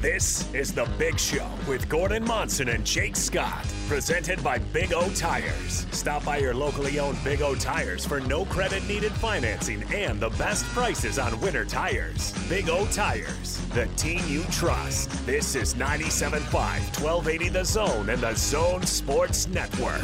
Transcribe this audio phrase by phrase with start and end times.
[0.00, 5.08] This is The Big Show with Gordon Monson and Jake Scott, presented by Big O
[5.10, 5.86] Tires.
[5.90, 10.30] Stop by your locally owned Big O Tires for no credit needed financing and the
[10.30, 12.32] best prices on winter tires.
[12.48, 15.10] Big O Tires, the team you trust.
[15.26, 20.02] This is 97.5, 1280 The Zone and The Zone Sports Network.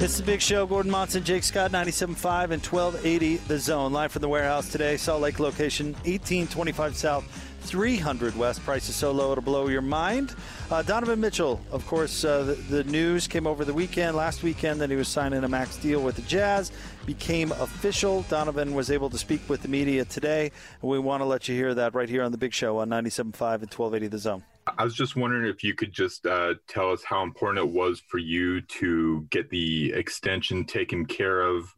[0.00, 0.66] It's the big show.
[0.66, 3.92] Gordon Monson, Jake Scott, 97.5 and 1280 The Zone.
[3.92, 4.96] Live from the warehouse today.
[4.96, 8.62] Salt Lake location, 1825 South, 300 West.
[8.64, 10.34] Price is so low it'll blow your mind.
[10.70, 14.80] Uh, Donovan Mitchell, of course, uh, the, the, news came over the weekend, last weekend,
[14.80, 16.70] that he was signing a max deal with the Jazz.
[17.06, 18.22] Became official.
[18.28, 21.54] Donovan was able to speak with the media today, and we want to let you
[21.54, 24.42] hear that right here on the big show on 97.5 and 1280 The Zone.
[24.66, 28.00] I was just wondering if you could just uh, tell us how important it was
[28.00, 31.74] for you to get the extension taken care of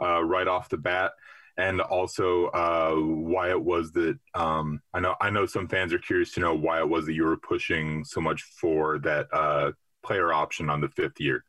[0.00, 1.12] uh, right off the bat,
[1.60, 5.98] and also uh, why it was that um, I know I know some fans are
[5.98, 9.72] curious to know why it was that you were pushing so much for that uh,
[10.02, 11.44] player option on the fifth year.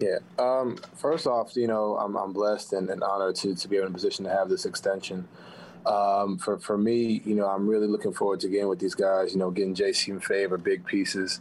[0.00, 0.18] Yeah.
[0.38, 3.82] Um, first off, you know, I'm, I'm blessed and, and honored to, to be in
[3.82, 5.26] a position to have this extension.
[5.86, 9.32] Um, for for me, you know, I'm really looking forward to getting with these guys.
[9.32, 11.40] You know, getting JC and Fave big pieces.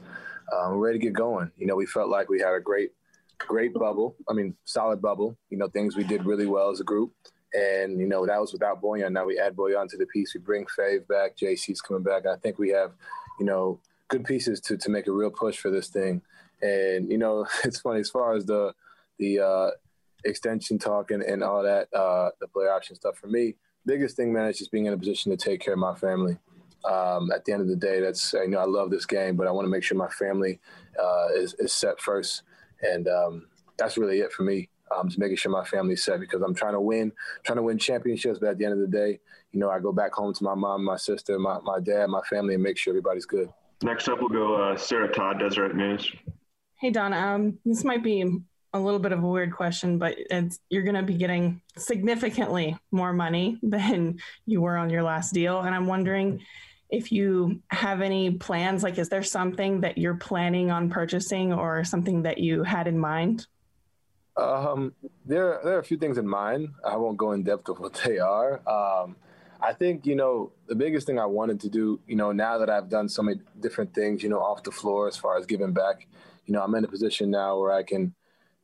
[0.52, 1.52] Um, we're ready to get going.
[1.56, 2.92] You know, we felt like we had a great,
[3.38, 4.16] great bubble.
[4.28, 5.38] I mean, solid bubble.
[5.52, 7.12] You know, things we did really well as a group.
[7.54, 9.12] And you know that was without Bojan.
[9.12, 10.34] Now we add Bojan to the piece.
[10.34, 11.38] We bring Fave back.
[11.38, 12.26] JC's coming back.
[12.26, 12.92] I think we have,
[13.40, 16.22] you know, good pieces to to make a real push for this thing.
[16.62, 18.74] And you know, it's funny as far as the
[19.20, 19.70] the uh,
[20.26, 23.18] extension talk and, and all that, uh, the player option stuff.
[23.18, 25.80] For me, biggest thing, man, is just being in a position to take care of
[25.80, 26.38] my family.
[26.86, 29.48] Um, at the end of the day, that's you know I love this game, but
[29.48, 30.60] I want to make sure my family
[31.02, 32.44] uh, is, is set first,
[32.82, 34.70] and um, that's really it for me.
[34.96, 37.12] Um, just making sure my family's set because I'm trying to win,
[37.44, 38.40] trying to win championships.
[38.40, 39.20] But at the end of the day,
[39.52, 42.22] you know, I go back home to my mom, my sister, my, my dad, my
[42.30, 43.50] family, and make sure everybody's good.
[43.84, 46.12] Next up, we'll go uh, Sarah Todd, Deseret News.
[46.80, 48.24] Hey Don, um, this might be
[48.74, 50.16] a little bit of a weird question, but
[50.70, 55.62] you're going to be getting significantly more money than you were on your last deal.
[55.62, 56.42] And I'm wondering
[56.90, 58.84] if you have any plans.
[58.84, 62.98] Like, is there something that you're planning on purchasing or something that you had in
[62.98, 63.48] mind?
[64.38, 64.94] Um,
[65.26, 66.70] there, there are a few things in mind.
[66.86, 68.62] I won't go in depth of what they are.
[68.68, 69.16] Um,
[69.60, 72.70] I think, you know, the biggest thing I wanted to do, you know, now that
[72.70, 75.74] I've done so many different things, you know, off the floor as far as giving
[75.74, 76.08] back,
[76.46, 78.14] you know, I'm in a position now where I can,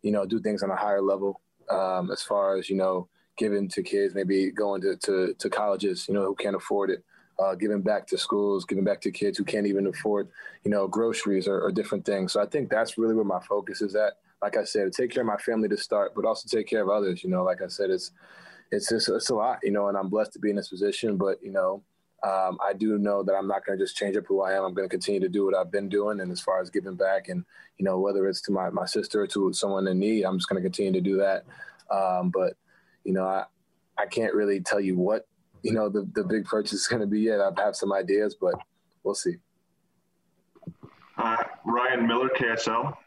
[0.04, 3.68] you know, do things on a higher level um, as far as, you know, giving
[3.70, 7.04] to kids, maybe going to, to, to colleges, you know, who can't afford it,
[7.40, 10.30] uh, giving back to schools, giving back to kids who can't even afford,
[10.64, 12.32] you know, groceries or, or different things.
[12.32, 14.14] So I think that's really where my focus is at.
[14.44, 16.90] Like I said, take care of my family to start, but also take care of
[16.90, 17.24] others.
[17.24, 18.12] You know, like I said, it's
[18.72, 21.16] it's just it's a lot, you know, and I'm blessed to be in this position.
[21.16, 21.82] But you know,
[22.24, 24.66] um, I do know that I'm not going to just change up who I am.
[24.66, 26.20] I'm going to continue to do what I've been doing.
[26.20, 27.46] And as far as giving back, and
[27.78, 30.50] you know, whether it's to my, my sister or to someone in need, I'm just
[30.50, 31.46] going to continue to do that.
[31.90, 32.58] Um, but
[33.06, 33.46] you know, I
[33.98, 35.26] I can't really tell you what
[35.62, 37.40] you know the the big purchase is going to be yet.
[37.40, 38.56] I have some ideas, but
[39.04, 39.38] we'll see.
[41.18, 42.98] Uh, Ryan Miller, KSL.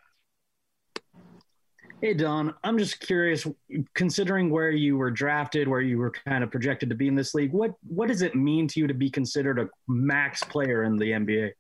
[2.03, 3.47] Hey, Don, I'm just curious,
[3.95, 7.35] considering where you were drafted, where you were kind of projected to be in this
[7.35, 10.99] league, what, what does it mean to you to be considered a max player in
[10.99, 11.53] the NBA?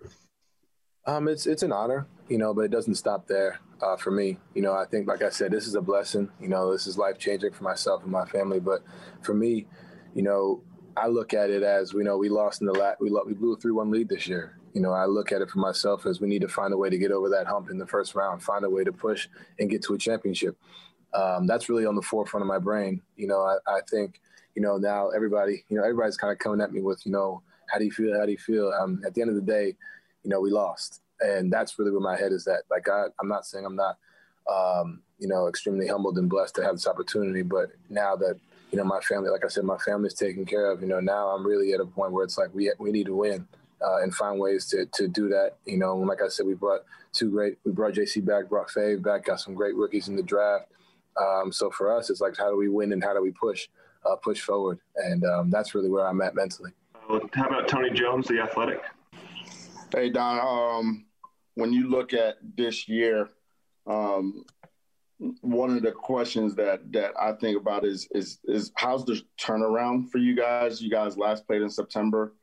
[1.07, 4.37] Um, it's, it's an honor, you know, but it doesn't stop there uh, for me.
[4.55, 6.29] You know, I think, like I said, this is a blessing.
[6.39, 8.61] You know, this is life changing for myself and my family.
[8.61, 8.83] But
[9.23, 9.67] for me,
[10.15, 10.63] you know,
[10.99, 13.55] I look at it as, you know, we lost in the lat, we, we blew
[13.55, 16.21] a 3 1 lead this year you know, I look at it for myself as
[16.21, 18.43] we need to find a way to get over that hump in the first round,
[18.43, 19.27] find a way to push
[19.59, 20.55] and get to a championship.
[21.15, 23.01] Um, that's really on the forefront of my brain.
[23.17, 24.21] You know, I, I, think,
[24.55, 27.41] you know, now everybody, you know, everybody's kind of coming at me with, you know,
[27.71, 28.19] how do you feel?
[28.19, 28.71] How do you feel?
[28.79, 29.75] Um, at the end of the day,
[30.23, 31.01] you know, we lost.
[31.23, 32.65] And that's really where my head is at.
[32.71, 33.97] Like, I, I'm not saying I'm not,
[34.47, 37.41] um, you know, extremely humbled and blessed to have this opportunity.
[37.41, 38.39] But now that,
[38.72, 41.29] you know, my family, like I said, my family's taken care of, you know, now
[41.29, 43.49] I'm really at a point where it's like we, we need to win
[43.84, 45.53] uh, and find ways to to do that.
[45.65, 46.83] You know, like I said, we brought
[47.13, 47.59] two great.
[47.65, 50.67] We brought JC back, brought Fave back, got some great rookies in the draft.
[51.21, 53.69] Um, so for us, it's like how do we win and how do we push
[54.05, 56.73] uh, push forward, and um, that's really where I'm at mentally.
[57.09, 58.83] How about Tony Jones, the Athletic?
[59.95, 61.07] Hey Don, um,
[61.55, 63.29] when you look at this year,
[63.87, 64.45] um,
[65.41, 70.11] one of the questions that that I think about is is is how's the turnaround
[70.11, 70.83] for you guys?
[70.83, 72.34] You guys last played in September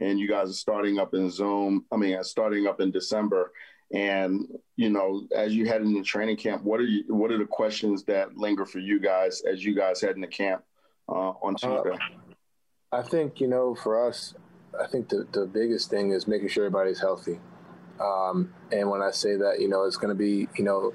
[0.00, 1.84] and you guys are starting up in Zoom.
[1.92, 3.52] I mean, starting up in December.
[3.92, 7.04] And you know, as you head into training camp, what are you?
[7.08, 10.62] What are the questions that linger for you guys as you guys head into camp
[11.08, 11.90] uh, on uh, Tuesday?
[11.90, 14.34] Uh, I think you know, for us,
[14.80, 17.40] I think the the biggest thing is making sure everybody's healthy.
[18.00, 20.94] Um, and when I say that, you know, it's going to be, you know,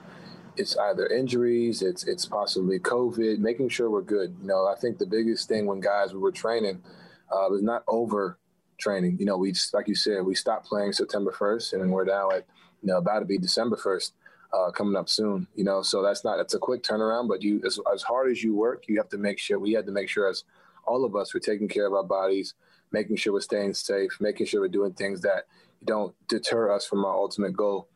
[0.57, 4.35] it's either injuries, it's it's possibly COVID, making sure we're good.
[4.41, 6.81] You know, I think the biggest thing when guys we were training
[7.29, 8.39] uh, was not over
[8.77, 9.17] training.
[9.19, 12.31] You know, we just, like you said, we stopped playing September 1st, and we're now
[12.31, 12.45] at
[12.81, 14.11] you know about to be December 1st.
[14.53, 17.59] Uh, coming up soon, you know, so that's not, it's a quick turnaround, but you,
[17.65, 20.07] as, as hard as you work, you have to make sure, we had to make
[20.07, 20.45] sure as
[20.85, 22.53] all of us were taking care of our bodies,
[22.91, 25.45] making sure we're staying safe, making sure we're doing things that
[25.83, 27.89] don't deter us from our ultimate goal.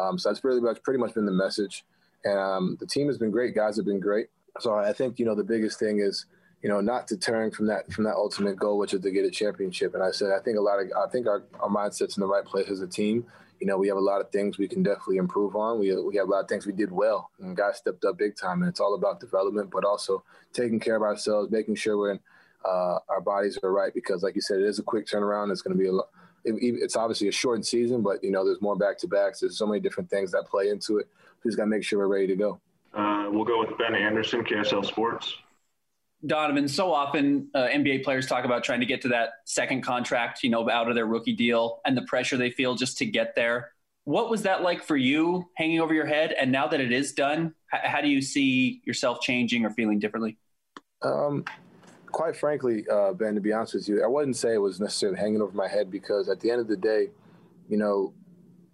[0.00, 1.84] Um, so that's really much, pretty much been the message.
[2.24, 3.54] And um, the team has been great.
[3.54, 4.28] Guys have been great.
[4.60, 6.26] So I think, you know, the biggest thing is,
[6.62, 9.30] you know, not deterring from that from that ultimate goal, which is to get a
[9.30, 9.94] championship.
[9.94, 12.26] And I said, I think a lot of, I think our, our mindset's in the
[12.26, 13.26] right place as a team
[13.60, 15.80] you know, we have a lot of things we can definitely improve on.
[15.80, 18.36] We, we have a lot of things we did well, and guys stepped up big
[18.36, 18.62] time.
[18.62, 20.22] And it's all about development, but also
[20.52, 22.20] taking care of ourselves, making sure we're in,
[22.64, 23.92] uh, our bodies are right.
[23.92, 25.50] Because, like you said, it is a quick turnaround.
[25.50, 26.08] It's going to be a lot.
[26.44, 29.40] It, it's obviously a shortened season, but you know, there's more back to backs.
[29.40, 31.08] There's so many different things that play into it.
[31.42, 32.60] We just got to make sure we're ready to go.
[32.94, 35.34] Uh, we'll go with Ben Anderson, KSL Sports.
[36.26, 40.42] Donovan, so often uh, NBA players talk about trying to get to that second contract,
[40.42, 43.36] you know, out of their rookie deal and the pressure they feel just to get
[43.36, 43.72] there.
[44.04, 46.32] What was that like for you hanging over your head?
[46.32, 49.98] And now that it is done, h- how do you see yourself changing or feeling
[49.98, 50.38] differently?
[51.02, 51.44] Um,
[52.06, 55.18] quite frankly, uh, Ben, to be honest with you, I wouldn't say it was necessarily
[55.18, 57.10] hanging over my head because at the end of the day,
[57.68, 58.12] you know,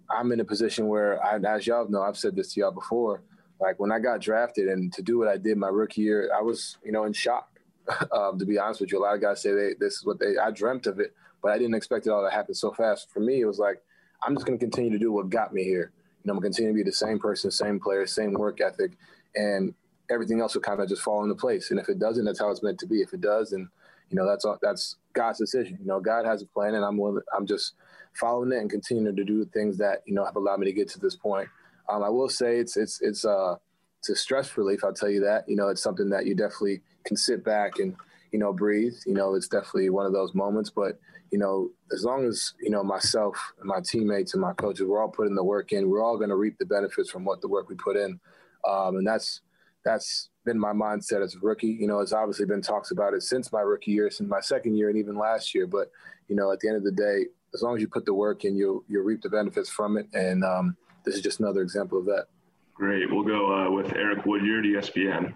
[0.09, 3.21] I'm in a position where, I, as y'all know, I've said this to y'all before
[3.59, 6.41] like when I got drafted and to do what I did my rookie year, I
[6.41, 7.49] was, you know, in shock.
[8.11, 10.19] um, to be honest with you, a lot of guys say they, this is what
[10.19, 11.13] they, I dreamt of it,
[11.43, 13.11] but I didn't expect it all to happen so fast.
[13.11, 13.81] For me, it was like,
[14.23, 15.91] I'm just going to continue to do what got me here.
[16.23, 18.59] You know, I'm going to continue to be the same person, same player, same work
[18.59, 18.93] ethic,
[19.35, 19.75] and
[20.09, 21.69] everything else will kind of just fall into place.
[21.69, 23.01] And if it doesn't, that's how it's meant to be.
[23.01, 23.69] If it does, then,
[24.09, 25.77] you know, that's all, that's God's decision.
[25.79, 27.73] You know, God has a plan, and I'm willing, I'm just
[28.15, 30.89] following it and continuing to do things that you know have allowed me to get
[30.89, 31.47] to this point.
[31.89, 33.55] Um, I will say it's it's it's uh
[33.99, 34.83] it's a stress relief.
[34.83, 35.47] I'll tell you that.
[35.47, 37.95] You know, it's something that you definitely can sit back and
[38.31, 38.95] you know breathe.
[39.05, 40.69] You know, it's definitely one of those moments.
[40.69, 40.99] But
[41.31, 45.01] you know, as long as you know myself and my teammates and my coaches, we're
[45.01, 45.89] all putting the work in.
[45.89, 48.19] We're all going to reap the benefits from what the work we put in,
[48.67, 49.41] um, and that's
[49.83, 51.67] that's been my mindset as a rookie.
[51.79, 54.75] You know, it's obviously been talks about it since my rookie year, since my second
[54.75, 55.67] year, and even last year.
[55.67, 55.91] But
[56.27, 58.45] you know, at the end of the day, as long as you put the work
[58.45, 60.07] in, you'll you'll reap the benefits from it.
[60.13, 62.25] And um, this is just another example of that.
[62.73, 63.09] Great.
[63.09, 65.33] We'll go uh, with Eric Woodyard, ESPN.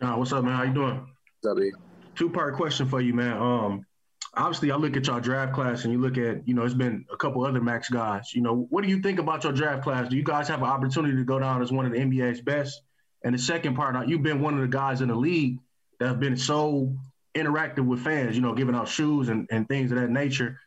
[0.00, 0.54] Uh, what's up, man?
[0.54, 1.06] How you doing?
[1.40, 1.72] What's up, E?
[2.16, 3.36] Two part question for you, man.
[3.38, 3.86] Um,
[4.34, 7.06] obviously, I look at your draft class, and you look at, you know, it's been
[7.10, 8.34] a couple other max guys.
[8.34, 10.08] You know, what do you think about your draft class?
[10.08, 12.82] Do you guys have an opportunity to go down as one of the NBA's best?
[13.24, 15.60] And the second part, uh, you've been one of the guys in the league
[15.98, 16.92] that have been so
[17.34, 18.36] interactive with fans.
[18.36, 20.58] You know, giving out shoes and, and things of that nature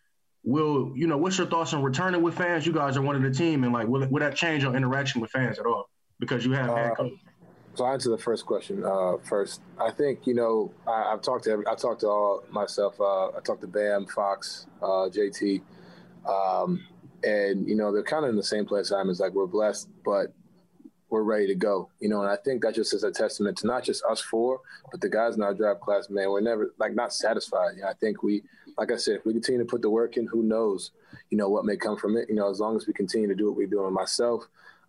[0.46, 2.66] will you know what's your thoughts on returning with fans?
[2.66, 5.20] You guys are one of the team, and like will, will that change your interaction
[5.20, 5.90] with fans at all?
[6.20, 7.10] Because you have uh,
[7.74, 9.62] So I answer the first question uh, first.
[9.80, 13.00] I think you know I, have talked to every, I talked to all myself.
[13.02, 15.62] Uh, I talked to Bam, Fox, uh, JT,
[16.30, 16.86] um,
[17.24, 19.10] and you know they're kind of in the same place I'm.
[19.10, 20.28] Is like we're blessed, but
[21.10, 21.90] we're ready to go.
[22.00, 24.62] You know, and I think that just is a testament to not just us four,
[24.92, 26.10] but the guys in our draft class.
[26.10, 27.72] Man, we're never like not satisfied.
[27.76, 28.44] You know, I think we
[28.78, 30.92] like I said, if we continue to put the work in, who knows,
[31.30, 32.30] you know, what may come from it.
[32.30, 33.94] You know, as long as we continue to do what we're doing.
[33.94, 34.44] Myself,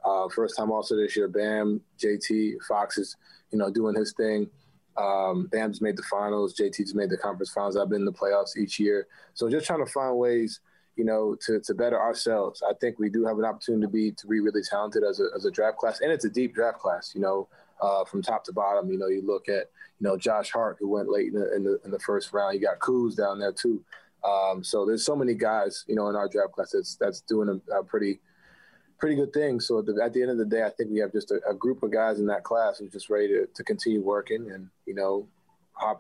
[0.05, 3.17] uh, first time also this year, Bam, JT, Fox is,
[3.51, 4.49] you know, doing his thing.
[4.97, 6.55] Um, Bam's made the finals.
[6.55, 7.77] JT's made the conference finals.
[7.77, 9.07] I've been in the playoffs each year.
[9.35, 10.61] So just trying to find ways,
[10.97, 12.63] you know, to, to better ourselves.
[12.69, 15.27] I think we do have an opportunity to be to be really talented as a,
[15.37, 17.13] as a draft class, and it's a deep draft class.
[17.15, 17.49] You know,
[17.81, 18.91] uh, from top to bottom.
[18.91, 21.65] You know, you look at you know Josh Hart who went late in the in
[21.65, 22.55] the, in the first round.
[22.55, 23.83] You got Kuz down there too.
[24.25, 27.61] Um, so there's so many guys you know in our draft class that's that's doing
[27.71, 28.21] a, a pretty
[28.99, 29.61] pretty good thing.
[29.61, 31.41] So at the, at the, end of the day, I think we have just a,
[31.49, 34.71] a, group of guys in that class who's just ready to, to continue working and
[34.87, 35.27] you know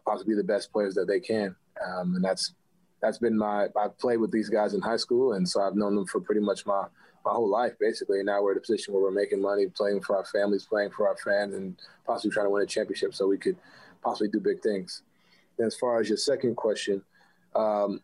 [0.07, 1.55] possibly the best players that they can.
[1.87, 2.55] Um, and that's
[3.03, 5.95] that's been my I've played with these guys in high school, and so I've known
[5.95, 6.87] them for pretty much my
[7.27, 8.19] my whole life basically.
[8.19, 10.91] And now we're in a position where we're making money, playing for our families, playing
[10.91, 13.57] for our fans, and possibly trying to win a championship so we could
[14.03, 15.03] possibly do big things.
[15.59, 17.03] And as far as your second question,
[17.55, 18.01] um,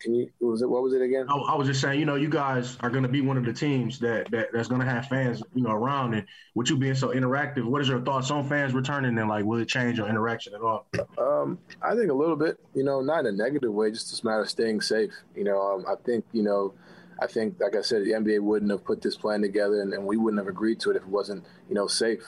[0.00, 1.26] can you what was it what was it again?
[1.28, 3.44] I, I, was just saying, you know, you guys are going to be one of
[3.44, 6.14] the teams that, that that's going to have fans, you know, around.
[6.14, 6.24] And
[6.54, 9.18] with you being so interactive, what is your thoughts on fans returning?
[9.18, 10.86] And like, will it change your interaction at all?
[11.18, 12.60] Um, I think a little bit.
[12.74, 15.10] You know, not in a negative way, just a matter of staying safe.
[15.34, 16.74] You know, um, I think you know
[17.20, 20.04] I think, like I said, the NBA wouldn't have put this plan together, and, and
[20.04, 22.22] we wouldn't have agreed to it if it wasn't, you know, safe.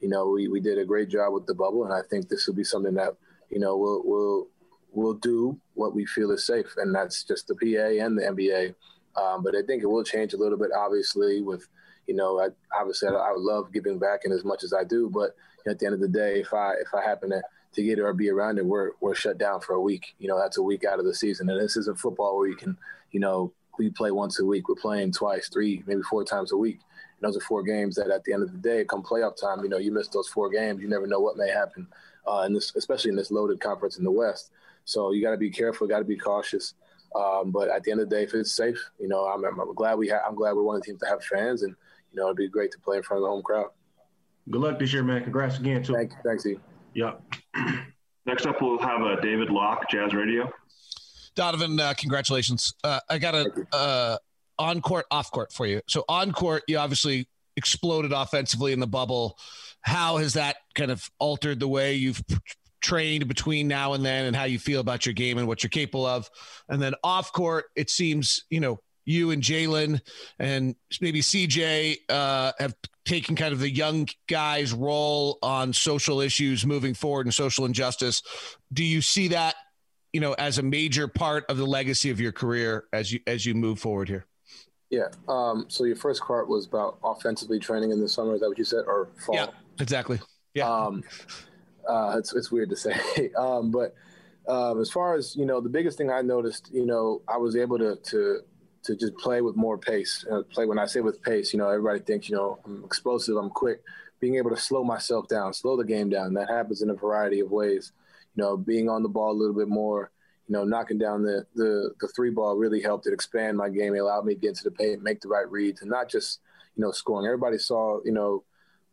[0.00, 2.46] You know, we, we did a great job with the bubble, and I think this
[2.46, 3.16] will be something that,
[3.50, 4.46] you know, we'll we'll
[4.92, 8.74] we'll do what we feel is safe, and that's just the PA and the NBA.
[9.16, 11.66] Um, but I think it will change a little bit, obviously, with
[12.06, 12.48] you know, I
[12.78, 15.34] obviously I, I would love giving back in as much as I do, but
[15.66, 17.42] at the end of the day, if I if I happen to
[17.74, 20.14] to get it or be around it, we're we're shut down for a week.
[20.18, 22.56] You know, that's a week out of the season, and this isn't football where you
[22.56, 22.76] can,
[23.10, 24.68] you know, we play once a week.
[24.68, 26.80] We're playing twice, three, maybe four times a week.
[27.20, 29.62] And those are four games that, at the end of the day, come playoff time,
[29.62, 31.86] you know, you miss those four games, you never know what may happen,
[32.26, 34.50] uh, in this, especially in this loaded conference in the West.
[34.84, 36.74] So you got to be careful, got to be cautious.
[37.14, 39.74] Um, but at the end of the day, if it's safe, you know, I'm, I'm
[39.74, 41.74] glad we ha- I'm glad we're one of the teams to have fans, and
[42.10, 43.68] you know, it'd be great to play in front of the home crowd.
[44.50, 45.22] Good luck this year, man.
[45.22, 45.94] Congrats again, too.
[45.94, 46.18] Thank, you.
[46.24, 46.58] thanks, E.
[46.92, 47.12] Yeah.
[48.26, 50.50] Next up, we'll have uh, David Locke, Jazz Radio.
[51.34, 52.74] Donovan, uh, congratulations.
[52.82, 54.16] Uh, I got a uh,
[54.58, 55.80] on court, off court for you.
[55.88, 59.38] So on court, you obviously exploded offensively in the bubble.
[59.80, 62.22] How has that kind of altered the way you've
[62.80, 65.70] trained between now and then, and how you feel about your game and what you're
[65.70, 66.28] capable of?
[66.68, 70.00] And then off court, it seems you know you and Jalen
[70.38, 72.74] and maybe CJ uh, have
[73.04, 78.22] taken kind of the young guys' role on social issues moving forward and social injustice.
[78.72, 79.54] Do you see that,
[80.14, 83.44] you know, as a major part of the legacy of your career as you as
[83.44, 84.26] you move forward here?
[84.88, 85.08] Yeah.
[85.28, 88.34] Um, so your first part was about offensively training in the summer.
[88.34, 89.34] Is that what you said, or fall?
[89.34, 89.46] Yeah,
[89.80, 90.20] exactly.
[90.54, 90.72] Yeah.
[90.72, 91.02] Um,
[91.88, 92.94] uh, it's it's weird to say,
[93.36, 93.96] um, but
[94.46, 97.56] um, as far as you know, the biggest thing I noticed, you know, I was
[97.56, 98.40] able to to
[98.84, 100.24] to just play with more pace.
[100.30, 103.36] Uh, play when I say with pace, you know, everybody thinks you know I'm explosive,
[103.36, 103.82] I'm quick.
[104.20, 106.34] Being able to slow myself down, slow the game down.
[106.34, 107.92] That happens in a variety of ways.
[108.34, 110.10] You know, being on the ball a little bit more.
[110.48, 113.94] You know, knocking down the the the three ball really helped it expand my game.
[113.94, 116.40] It allowed me to get into the paint, make the right reads, and not just
[116.76, 117.26] you know scoring.
[117.26, 118.44] Everybody saw you know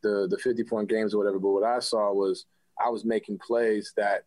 [0.01, 2.46] the the 50 point games or whatever, but what I saw was
[2.84, 4.24] I was making plays that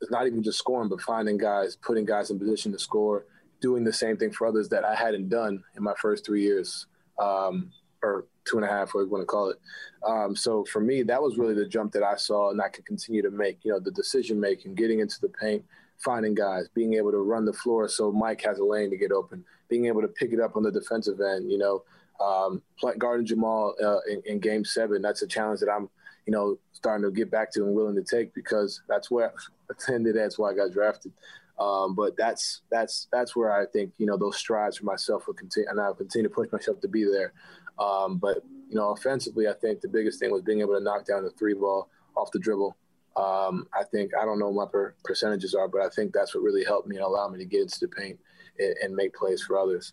[0.00, 3.26] it's not even just scoring, but finding guys, putting guys in position to score,
[3.60, 6.86] doing the same thing for others that I hadn't done in my first three years,
[7.18, 9.58] um, or two and a half, whatever you want to call it.
[10.06, 12.84] Um, so for me, that was really the jump that I saw, and I can
[12.84, 13.58] continue to make.
[13.64, 15.64] You know, the decision making, getting into the paint,
[15.98, 19.12] finding guys, being able to run the floor so Mike has a lane to get
[19.12, 21.50] open, being able to pick it up on the defensive end.
[21.50, 21.82] You know,
[22.20, 22.62] um,
[22.98, 25.02] guarding Jamal uh, in, in Game Seven.
[25.02, 25.88] That's a challenge that I'm,
[26.26, 29.32] you know, starting to get back to and willing to take because that's where I
[29.70, 30.16] attended.
[30.16, 31.12] That's why I got drafted.
[31.58, 35.34] Um, but that's that's that's where I think you know those strides for myself will
[35.34, 37.32] continue, and I'll continue to push myself to be there.
[37.78, 41.06] Um, but you know, offensively, I think the biggest thing was being able to knock
[41.06, 42.76] down the three ball off the dribble.
[43.16, 46.34] Um, I think I don't know what my per- percentages are, but I think that's
[46.34, 48.18] what really helped me and allowed me to get into the paint
[48.58, 49.92] and, and make plays for others.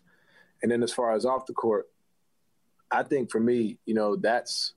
[0.62, 1.88] And then as far as off the court,
[2.90, 4.74] I think for me, you know, that's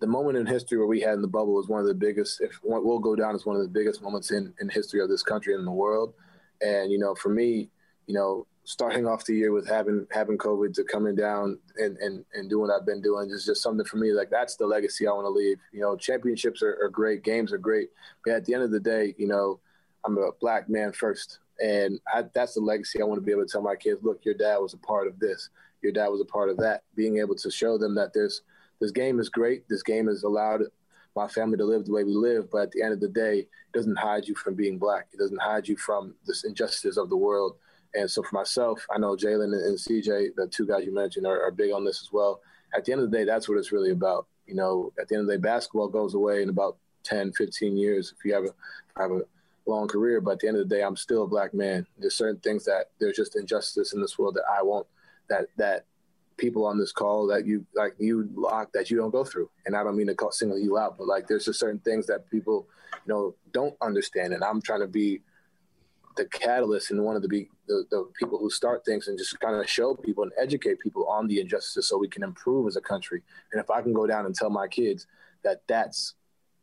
[0.00, 2.40] the moment in history where we had in the bubble was one of the biggest.
[2.40, 5.22] If will go down as one of the biggest moments in in history of this
[5.22, 6.14] country and in the world.
[6.60, 7.70] And you know, for me,
[8.06, 12.24] you know, starting off the year with having having COVID to coming down and and
[12.34, 14.12] and doing what I've been doing is just something for me.
[14.12, 15.58] Like that's the legacy I want to leave.
[15.72, 17.90] You know, championships are, are great, games are great,
[18.24, 19.60] but at the end of the day, you know,
[20.04, 23.44] I'm a black man first, and I, that's the legacy I want to be able
[23.44, 24.02] to tell my kids.
[24.02, 25.50] Look, your dad was a part of this.
[25.82, 26.82] Your dad was a part of that.
[26.96, 28.40] Being able to show them that this
[28.80, 29.68] this game is great.
[29.68, 30.62] This game has allowed
[31.14, 32.50] my family to live the way we live.
[32.50, 35.06] But at the end of the day, it doesn't hide you from being black.
[35.12, 37.56] It doesn't hide you from this injustice of the world.
[37.94, 41.42] And so for myself, I know Jalen and CJ, the two guys you mentioned, are,
[41.42, 42.40] are, big on this as well.
[42.74, 44.26] At the end of the day, that's what it's really about.
[44.46, 47.76] You know, at the end of the day, basketball goes away in about 10, 15
[47.76, 49.22] years if you have a have a
[49.66, 50.20] long career.
[50.20, 51.86] But at the end of the day, I'm still a black man.
[51.98, 54.86] There's certain things that there's just injustice in this world that I won't
[55.28, 55.84] that that
[56.36, 59.76] people on this call that you like you Locke that you don't go through and
[59.76, 62.28] i don't mean to call single you out but like there's just certain things that
[62.30, 62.66] people
[63.06, 65.20] you know don't understand and i'm trying to be
[66.16, 69.38] the catalyst and one of the be the, the people who start things and just
[69.40, 72.76] kind of show people and educate people on the injustices so we can improve as
[72.76, 75.06] a country and if i can go down and tell my kids
[75.42, 76.14] that that's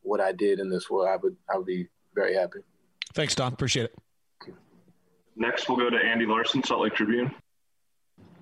[0.03, 2.59] what i did in this world i would i would be very happy
[3.13, 4.53] thanks don appreciate it
[5.35, 7.31] next we'll go to andy larsen salt lake tribune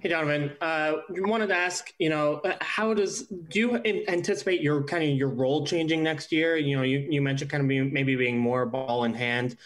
[0.01, 0.53] Hey, Donovan.
[0.61, 3.75] Uh, wanted to ask, you know, uh, how does do you
[4.07, 6.55] anticipate your kind of your role changing next year?
[6.55, 9.57] You know, you, you mentioned kind of being, maybe being more ball in hand.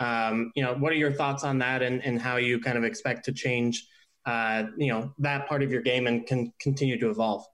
[0.00, 2.84] Um, you know, what are your thoughts on that, and, and how you kind of
[2.84, 3.86] expect to change,
[4.26, 7.44] uh, you know, that part of your game and can continue to evolve?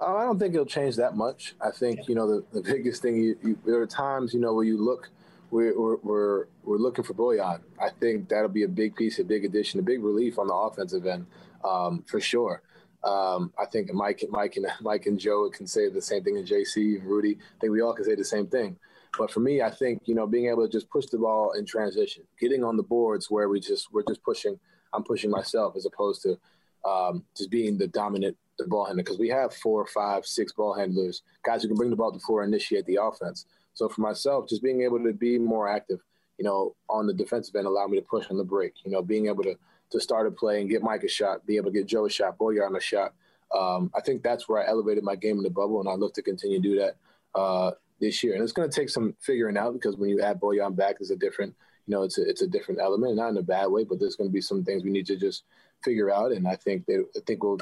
[0.00, 1.54] Uh, I don't think it'll change that much.
[1.60, 3.16] I think you know the, the biggest thing.
[3.16, 5.10] You, you, there are times you know where you look
[5.52, 7.60] we're, we're, we're, we're looking for Bojan.
[7.80, 10.54] I think that'll be a big piece, a big addition, a big relief on the
[10.54, 11.26] offensive end.
[11.62, 12.62] um, for sure.
[13.04, 16.46] Um, I think Mike, Mike, and Mike and Joe can say the same thing, and
[16.46, 17.32] JC and Rudy.
[17.32, 18.76] I think we all can say the same thing.
[19.18, 21.66] But for me, I think you know being able to just push the ball in
[21.66, 24.58] transition, getting on the boards where we just we're just pushing.
[24.94, 26.38] I'm pushing myself as opposed to
[26.84, 30.74] um, just being the dominant the ball handler because we have four, five, six ball
[30.74, 33.46] handlers, guys who can bring the ball to the floor initiate the offense.
[33.74, 36.00] So for myself, just being able to be more active,
[36.38, 38.74] you know, on the defensive end, allow me to push on the break.
[38.84, 39.56] You know, being able to
[39.90, 42.10] to start a play and get Mike a shot, be able to get Joe a
[42.10, 43.12] shot, Bojan a shot.
[43.54, 46.14] Um, I think that's where I elevated my game in the bubble, and I look
[46.14, 46.96] to continue to do that
[47.38, 48.34] uh, this year.
[48.34, 51.10] And it's going to take some figuring out because when you add Bojan back, it's
[51.10, 51.54] a different,
[51.86, 54.16] you know, it's a, it's a different element, not in a bad way, but there's
[54.16, 55.44] going to be some things we need to just
[55.82, 56.32] figure out.
[56.32, 57.60] And I think that I think we'll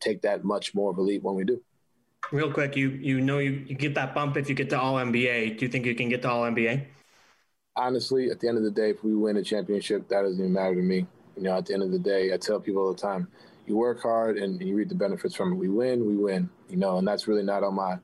[0.00, 1.60] take that much more of a leap when we do.
[2.32, 4.94] Real quick, you you know you, you get that bump if you get to All
[4.94, 5.58] NBA.
[5.58, 6.86] Do you think you can get to All NBA?
[7.76, 10.52] Honestly, at the end of the day, if we win a championship, that doesn't even
[10.52, 11.06] matter to me.
[11.36, 13.28] You know, at the end of the day, I tell people all the time,
[13.66, 15.56] you work hard and you reap the benefits from it.
[15.56, 16.48] We win, we win.
[16.68, 17.96] You know, and that's really not on my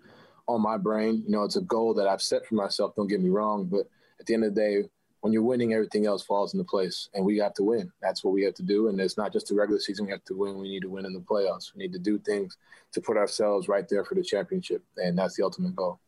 [0.49, 1.23] on my brain.
[1.27, 2.97] You know, it's a goal that I've set for myself.
[2.97, 3.89] Don't get me wrong, but
[4.19, 4.89] at the end of the day,
[5.21, 7.91] when you're winning, everything else falls into place, and we have to win.
[8.01, 10.07] That's what we have to do, and it's not just the regular season.
[10.07, 10.59] We have to win.
[10.59, 11.75] We need to win in the playoffs.
[11.75, 12.57] We need to do things
[12.93, 15.99] to put ourselves right there for the championship, and that's the ultimate goal.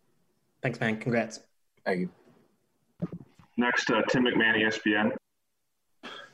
[0.62, 0.98] Thanks, man.
[0.98, 1.40] Congrats.
[1.84, 2.10] Thank you.
[3.56, 5.12] Next, uh, Tim McMahon, ESPN.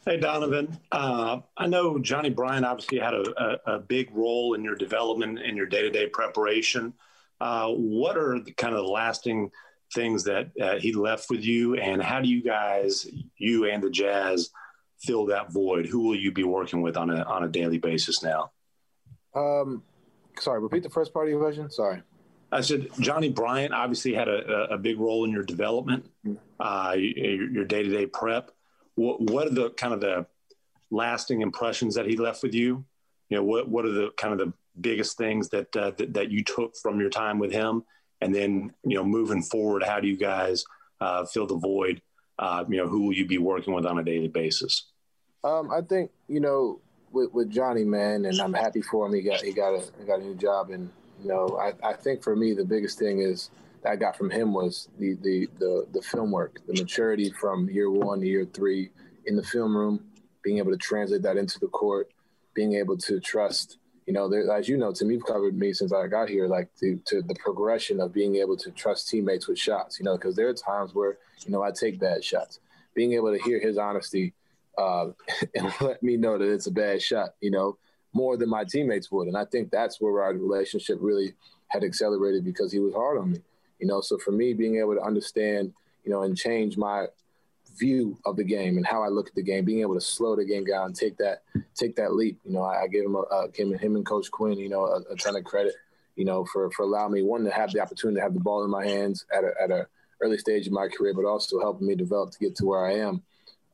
[0.04, 0.78] Hey, Donovan.
[0.92, 3.24] Uh, I know Johnny Bryant obviously had a,
[3.66, 6.92] a, a, big role in your development and your day to day preparation.
[7.40, 9.50] Uh, what are the kind of the lasting
[9.94, 13.90] things that uh, he left with you, and how do you guys, you and the
[13.90, 14.50] Jazz,
[15.00, 15.86] fill that void?
[15.86, 18.52] Who will you be working with on a on a daily basis now?
[19.34, 19.82] Um,
[20.38, 21.70] sorry, repeat the first part of your question.
[21.70, 22.02] Sorry.
[22.52, 26.36] I said Johnny Bryant obviously had a, a big role in your development, mm-hmm.
[26.60, 28.50] uh, your day to day prep.
[28.94, 30.26] What, what are the kind of the
[30.90, 32.84] lasting impressions that he left with you?
[33.28, 36.44] You know, what what are the kind of the biggest things that uh, that, you
[36.44, 37.82] took from your time with him,
[38.20, 40.64] and then you know, moving forward, how do you guys
[41.00, 42.02] uh, fill the void?
[42.38, 44.86] Uh, you know, who will you be working with on a daily basis?
[45.44, 46.80] Um, I think you know
[47.12, 49.14] with, with Johnny, man, and I'm happy for him.
[49.14, 50.90] He got he got a he got a new job, and
[51.22, 53.50] you know, I, I think for me the biggest thing is
[53.82, 57.70] that I got from him was the the the the film work, the maturity from
[57.70, 58.90] year one to year three
[59.26, 60.04] in the film room,
[60.42, 62.10] being able to translate that into the court,
[62.54, 65.92] being able to trust you know, there, as you know, Tim, you've covered me since
[65.92, 69.58] I got here, like to, to the progression of being able to trust teammates with
[69.58, 72.60] shots, you know, because there are times where, you know, I take bad shots.
[72.94, 74.32] Being able to hear his honesty
[74.78, 75.08] uh,
[75.54, 77.78] and let me know that it's a bad shot, you know,
[78.12, 79.26] more than my teammates would.
[79.26, 81.34] And I think that's where our relationship really
[81.68, 83.40] had accelerated because he was hard on me,
[83.80, 84.00] you know.
[84.00, 85.72] So for me, being able to understand,
[86.04, 87.06] you know, and change my
[87.78, 90.36] view of the game and how I look at the game, being able to slow
[90.36, 91.42] the game down, and take that
[91.74, 92.38] take that leap.
[92.44, 94.86] You know, I, I gave him a, uh, him, him and Coach Quin, you know,
[94.86, 95.74] a, a, ton of credit,
[96.16, 98.64] you know, for for allowing me one to have the opportunity to have the ball
[98.64, 99.86] in my hands at a at a
[100.20, 102.94] early stage of my career, but also helping me develop to get to where I
[102.94, 103.22] am.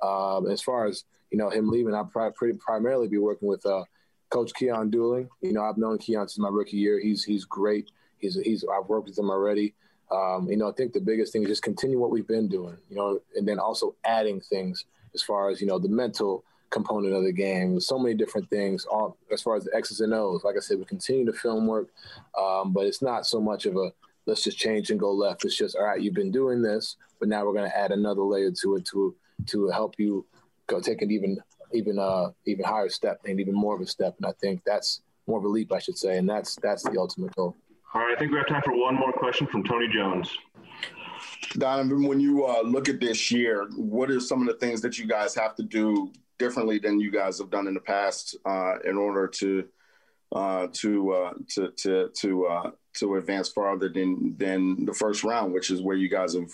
[0.03, 3.85] Um, as far as you know, him leaving, I'll probably primarily be working with uh,
[4.31, 5.29] Coach Keon Dooling.
[5.41, 7.01] You know, I've known Keon since my rookie year.
[7.01, 7.91] He's he's great.
[8.19, 9.75] He's he's I've worked with him already.
[10.13, 12.77] Um, you know, I think the biggest thing is just continue what we've been doing,
[12.91, 17.15] you know, and then also adding things as far as, you know, the mental component
[17.15, 17.81] of the game.
[17.81, 20.45] So many different things all, as far as the X's and O's.
[20.45, 21.89] Like I said, we continue to film work,
[22.39, 23.93] um, but it's not so much of a
[24.27, 25.45] let's just change and go left.
[25.45, 28.23] It's just, all right, you've been doing this, but now we're going to add another
[28.23, 29.15] layer to it to
[29.47, 30.25] to help you
[30.67, 31.39] go take an even
[31.73, 34.15] even uh even higher step and even more of a step.
[34.19, 36.99] And I think that's more of a leap, I should say, and that's that's the
[36.99, 37.57] ultimate goal.
[37.95, 40.31] All right, I think we have time for one more question from Tony Jones.
[41.59, 44.99] Donovan, when you uh, look at this year, what are some of the things that
[44.99, 48.77] you guys have to do differently than you guys have done in the past uh,
[48.87, 49.65] in order to
[50.35, 55.53] uh, to, uh, to to to uh, to advance farther than than the first round,
[55.53, 56.49] which is where you guys have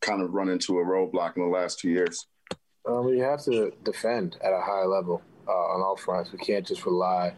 [0.00, 2.26] kind of run into a roadblock in the last two years?
[2.88, 6.30] Um, we have to defend at a high level uh, on all fronts.
[6.30, 7.34] We can't just rely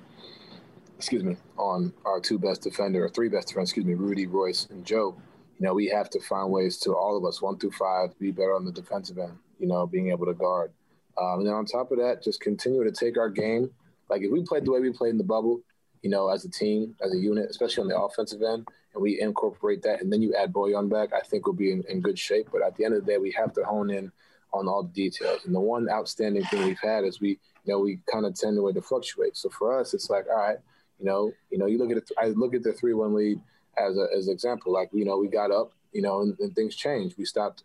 [0.99, 4.67] excuse me, on our two best defender or three best defenders, excuse me, Rudy, Royce,
[4.71, 5.17] and Joe.
[5.59, 8.33] You know, we have to find ways to all of us, one through five, be
[8.33, 9.39] better on the defensive end.
[9.59, 10.73] You know, being able to guard.
[11.17, 13.71] Um, and then on top of that, just continue to take our game.
[14.09, 15.61] Like if we played the way we played in the bubble,
[16.03, 19.21] you know, as a team, as a unit, especially on the offensive end, and we
[19.21, 22.19] incorporate that, and then you add Bojan back, I think we'll be in, in good
[22.19, 22.49] shape.
[22.53, 24.11] But at the end of the day, we have to hone in
[24.53, 25.45] on all the details.
[25.45, 27.31] And the one outstanding thing we've had is we,
[27.65, 29.37] you know, we kind of tend to to fluctuate.
[29.37, 30.59] So for us, it's like, all right,
[30.99, 32.11] you know, you know, you look at it.
[32.19, 33.41] I look at the three-one lead
[33.77, 34.73] as a, as an example.
[34.73, 37.17] Like, you know, we got up, you know, and, and things changed.
[37.19, 37.65] We stopped.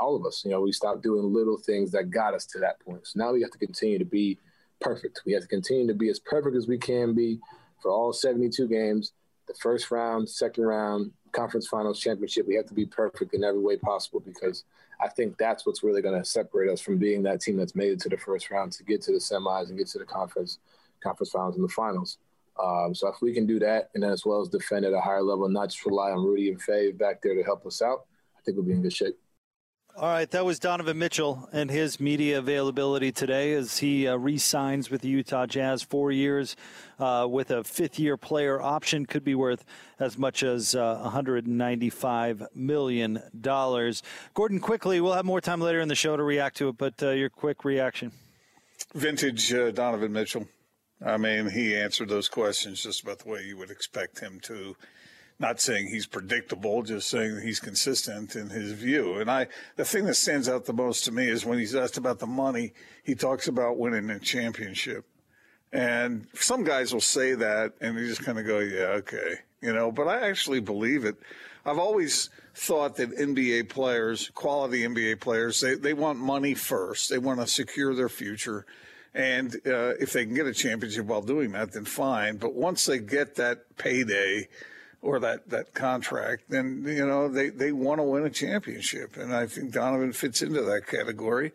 [0.00, 2.78] All of us, you know, we stopped doing little things that got us to that
[2.80, 3.06] point.
[3.06, 4.38] So now we have to continue to be
[4.80, 5.22] perfect.
[5.26, 7.40] We have to continue to be as perfect as we can be
[7.80, 9.12] for all 72 games.
[9.48, 12.46] The first round, second round, conference finals, championship.
[12.46, 14.64] We have to be perfect in every way possible because
[15.00, 17.92] I think that's what's really going to separate us from being that team that's made
[17.92, 20.58] it to the first round to get to the semis and get to the conference
[21.02, 22.18] conference finals and the finals.
[22.62, 25.00] Um, so if we can do that, and then as well as defend at a
[25.00, 28.06] higher level, not just rely on Rudy and Faye back there to help us out,
[28.36, 29.18] I think we'll be in good shape.
[29.96, 34.90] All right, that was Donovan Mitchell and his media availability today as he uh, re-signs
[34.90, 36.56] with the Utah Jazz four years
[36.98, 39.64] uh, with a fifth-year player option, could be worth
[40.00, 44.02] as much as uh, 195 million dollars.
[44.34, 47.00] Gordon, quickly, we'll have more time later in the show to react to it, but
[47.00, 48.10] uh, your quick reaction.
[48.96, 50.48] Vintage uh, Donovan Mitchell.
[51.04, 54.74] I mean, he answered those questions just about the way you would expect him to.
[55.38, 59.18] Not saying he's predictable, just saying he's consistent in his view.
[59.18, 61.98] And I, the thing that stands out the most to me is when he's asked
[61.98, 65.04] about the money, he talks about winning a championship.
[65.72, 69.72] And some guys will say that and you just kind of go, yeah, okay, you
[69.72, 71.16] know, but I actually believe it.
[71.66, 77.10] I've always thought that NBA players, quality NBA players, they, they want money first.
[77.10, 78.66] They want to secure their future.
[79.14, 82.36] And uh, if they can get a championship while doing that, then fine.
[82.36, 84.48] But once they get that payday
[85.02, 89.16] or that, that contract, then, you know, they, they want to win a championship.
[89.16, 91.52] And I think Donovan fits into that category.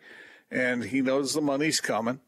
[0.50, 2.20] And he knows the money's coming.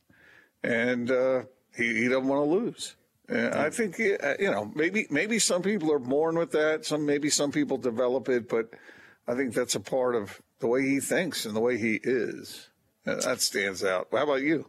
[0.62, 1.42] And uh,
[1.74, 2.94] he, he doesn't want to lose.
[3.28, 6.84] And I think, uh, you know, maybe maybe some people are born with that.
[6.84, 8.70] Some maybe some people develop it, but
[9.26, 12.68] I think that's a part of the way he thinks and the way he is.
[13.04, 14.08] That stands out.
[14.12, 14.66] How about you?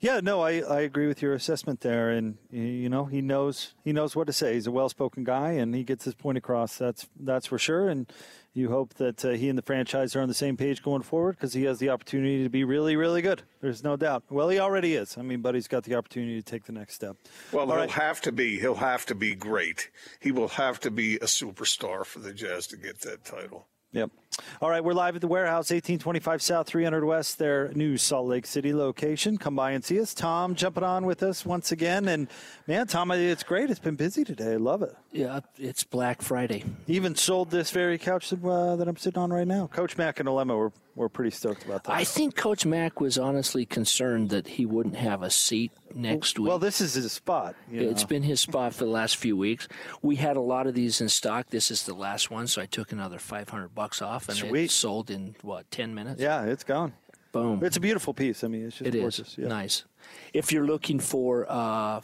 [0.00, 3.92] Yeah, no, I, I agree with your assessment there, and you know he knows he
[3.92, 4.54] knows what to say.
[4.54, 6.78] He's a well-spoken guy, and he gets his point across.
[6.78, 7.88] That's that's for sure.
[7.88, 8.10] And
[8.54, 11.36] you hope that uh, he and the franchise are on the same page going forward
[11.36, 13.42] because he has the opportunity to be really, really good.
[13.60, 14.22] There's no doubt.
[14.30, 15.18] Well, he already is.
[15.18, 17.16] I mean, but he's got the opportunity to take the next step.
[17.50, 17.90] Well, All he'll right.
[17.90, 18.60] have to be.
[18.60, 19.90] He'll have to be great.
[20.20, 23.66] He will have to be a superstar for the Jazz to get that title.
[23.92, 24.10] Yep.
[24.60, 28.46] All right, we're live at the warehouse, 1825 South, 300 West, their new Salt Lake
[28.46, 29.38] City location.
[29.38, 30.14] Come by and see us.
[30.14, 32.08] Tom jumping on with us once again.
[32.08, 32.28] And
[32.66, 33.70] man, Tom, it's great.
[33.70, 34.52] It's been busy today.
[34.52, 34.96] I love it.
[35.12, 36.64] Yeah, it's Black Friday.
[36.86, 39.68] Even sold this very couch that, uh, that I'm sitting on right now.
[39.68, 41.94] Coach Mack and Alema were we're pretty stoked about that.
[41.94, 46.48] I think Coach Mack was honestly concerned that he wouldn't have a seat next week.
[46.48, 47.54] Well, this is his spot.
[47.70, 48.08] It's know.
[48.08, 49.68] been his spot for the last few weeks.
[50.02, 51.50] We had a lot of these in stock.
[51.50, 54.64] This is the last one, so I took another 500 bucks off, and Sweet.
[54.64, 56.20] it sold in what 10 minutes.
[56.20, 56.92] Yeah, it's gone.
[57.32, 57.62] Boom.
[57.62, 58.42] It's a beautiful piece.
[58.42, 59.28] I mean, it's just it gorgeous.
[59.30, 59.38] Is.
[59.38, 59.48] Yeah.
[59.48, 59.84] Nice.
[60.32, 62.00] If you're looking for uh,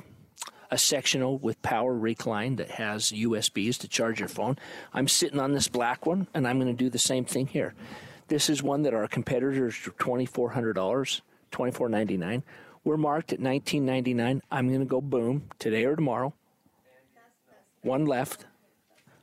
[0.70, 4.58] a sectional with power recline that has USBs to charge your phone,
[4.92, 7.74] I'm sitting on this black one, and I'm going to do the same thing here.
[8.28, 12.42] This is one that our competitors are twenty four hundred dollars, twenty four ninety nine.
[12.82, 14.42] We're marked at nineteen ninety nine.
[14.50, 16.34] I'm going to go boom today or tomorrow.
[17.82, 18.46] One left.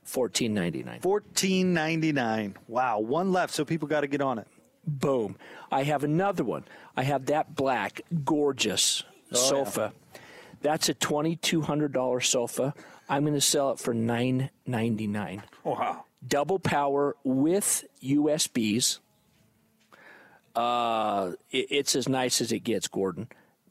[0.04, 1.00] Fourteen ninety nine.
[1.02, 2.56] Fourteen ninety nine.
[2.68, 3.54] Wow, one left.
[3.54, 4.48] So people got to get on it.
[4.86, 5.38] Boom.
[5.72, 6.66] I have another one.
[6.98, 9.94] I have that black, gorgeous Oh, sofa.
[10.62, 12.74] That's a twenty two hundred dollar sofa.
[13.08, 15.44] I'm going to sell it for nine ninety nine.
[15.64, 16.06] Wow.
[16.28, 19.00] Double power with USBs.
[20.56, 23.28] Uh, it- it's as nice as it gets, Gordon.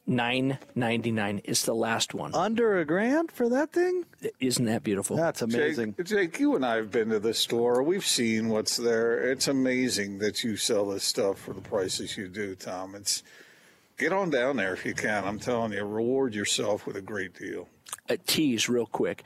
[0.06, 2.34] Nine ninety nine is the last one.
[2.34, 4.04] Under a grand for that thing?
[4.40, 5.16] Isn't that beautiful?
[5.16, 5.94] That's amazing.
[5.98, 7.82] Jake, Jake, you and I have been to the store.
[7.82, 9.30] We've seen what's there.
[9.30, 12.96] It's amazing that you sell this stuff for the prices you do, Tom.
[12.96, 13.22] It's
[13.98, 15.24] get on down there if you can.
[15.24, 17.68] I'm telling you, reward yourself with a great deal.
[18.08, 19.24] a tease real quick.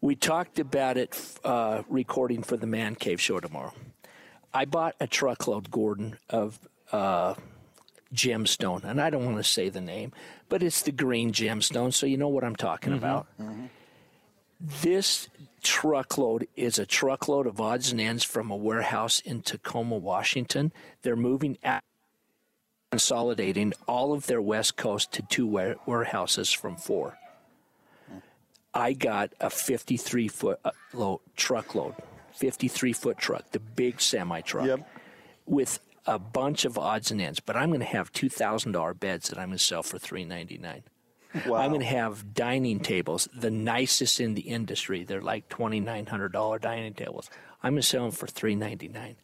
[0.00, 3.72] We talked about it uh, recording for the Man Cave show tomorrow.
[4.54, 6.60] I bought a truckload, Gordon, of
[6.92, 7.34] uh,
[8.14, 10.12] gemstone, and I don't want to say the name,
[10.48, 13.26] but it's the green gemstone, so you know what I'm talking about.
[14.60, 15.28] This
[15.62, 20.72] truckload is a truckload of odds and ends from a warehouse in Tacoma, Washington.
[21.02, 21.82] They're moving out,
[22.90, 25.46] consolidating all of their West Coast to two
[25.86, 27.18] warehouses from four.
[28.74, 31.94] I got a 53 foot uh, load, truckload,
[32.34, 34.66] 53 foot truck, the big semi truck,
[35.44, 37.40] with a bunch of odds and ends.
[37.40, 39.98] But I'm going to have two thousand dollar beds that I'm going to sell for
[39.98, 40.82] three ninety nine.
[41.46, 41.56] Wow.
[41.56, 45.04] I'm going to have dining tables, the nicest in the industry.
[45.04, 47.30] They're like twenty nine hundred dollar dining tables.
[47.62, 49.16] I'm going to sell them for three ninety nine.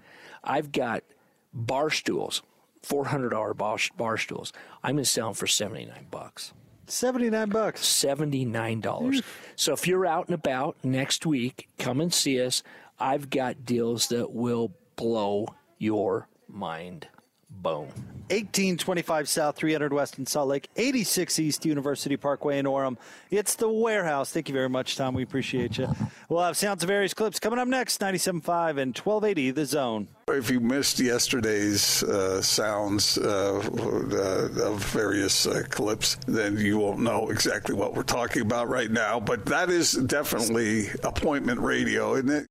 [0.43, 1.05] I've got
[1.53, 2.43] bar stools,
[2.83, 4.53] four hundred dollar bar, bar stools.
[4.83, 6.53] I'm going to sell them for seventy nine bucks.
[6.91, 7.83] 79 bucks.
[7.83, 9.23] $79.
[9.57, 12.63] So if you're out and about next week, come and see us.
[12.99, 17.09] I've got deals that will blow your mind.
[17.51, 17.89] Boom.
[18.31, 22.99] 1825 South, 300 West in Salt Lake, 86 East University Parkway in Orem.
[23.31, 24.31] It's the warehouse.
[24.31, 25.15] Thank you very much, Tom.
[25.15, 25.89] We appreciate you.
[26.29, 30.09] We'll have sounds of various clips coming up next 97.5 and 1280 The Zone.
[30.29, 37.01] If you missed yesterday's uh, sounds uh, uh, of various uh, clips, then you won't
[37.01, 39.19] know exactly what we're talking about right now.
[39.19, 42.47] But that is definitely appointment radio, isn't it?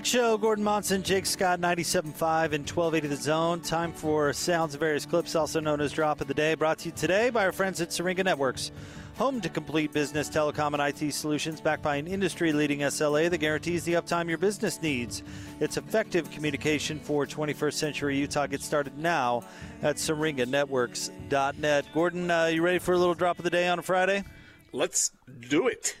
[0.00, 3.60] Big Show, Gordon Monson, Jake Scott, 97.5 and 1280 The Zone.
[3.60, 6.86] Time for Sounds of Various Clips, also known as Drop of the Day, brought to
[6.86, 8.72] you today by our friends at Syringa Networks.
[9.16, 13.36] Home to complete business, telecom, and IT solutions backed by an industry leading SLA that
[13.38, 15.22] guarantees the uptime your business needs.
[15.60, 18.46] It's effective communication for 21st century Utah.
[18.46, 19.42] Get started now
[19.82, 21.84] at syringanetworks.net.
[21.92, 24.24] Gordon, uh, you ready for a little drop of the day on a Friday?
[24.72, 25.12] Let's
[25.50, 25.98] do it.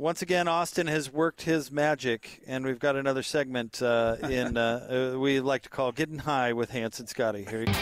[0.00, 5.12] Once again, Austin has worked his magic, and we've got another segment uh, in uh,
[5.14, 7.44] uh, we like to call "Getting High" with Hans and Scotty.
[7.44, 7.72] Here, you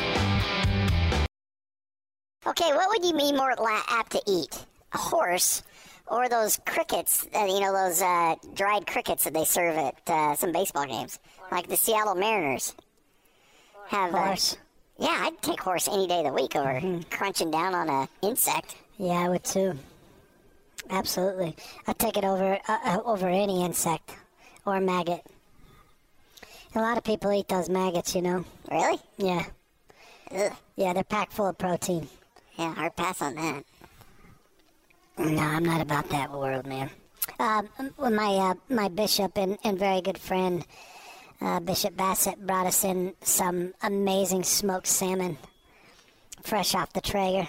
[2.45, 4.67] Okay, what would you be more la- apt to eat?
[4.95, 5.63] A horse
[6.09, 10.35] or those crickets, uh, you know, those uh, dried crickets that they serve at uh,
[10.35, 11.21] some baseball games?
[11.53, 12.75] Like the Seattle Mariners
[13.91, 14.13] have.
[14.13, 14.57] uh, Horse.
[14.99, 18.75] yeah, I'd take horse any day of the week over crunching down on a insect.
[18.97, 19.79] Yeah, I would too.
[20.91, 21.55] Absolutely,
[21.87, 24.11] I'd take it over uh, uh, over any insect
[24.65, 25.25] or maggot.
[26.75, 28.45] A lot of people eat those maggots, you know.
[28.71, 28.99] Really?
[29.17, 29.45] Yeah.
[30.77, 32.09] Yeah, they're packed full of protein.
[32.57, 33.65] Yeah, hard pass on that.
[35.17, 36.91] No, I'm not about that world, man.
[37.41, 40.65] Um, well, my uh, my bishop and, and very good friend,
[41.41, 45.39] uh, Bishop Bassett, brought us in some amazing smoked salmon,
[46.43, 47.49] fresh off the Traeger.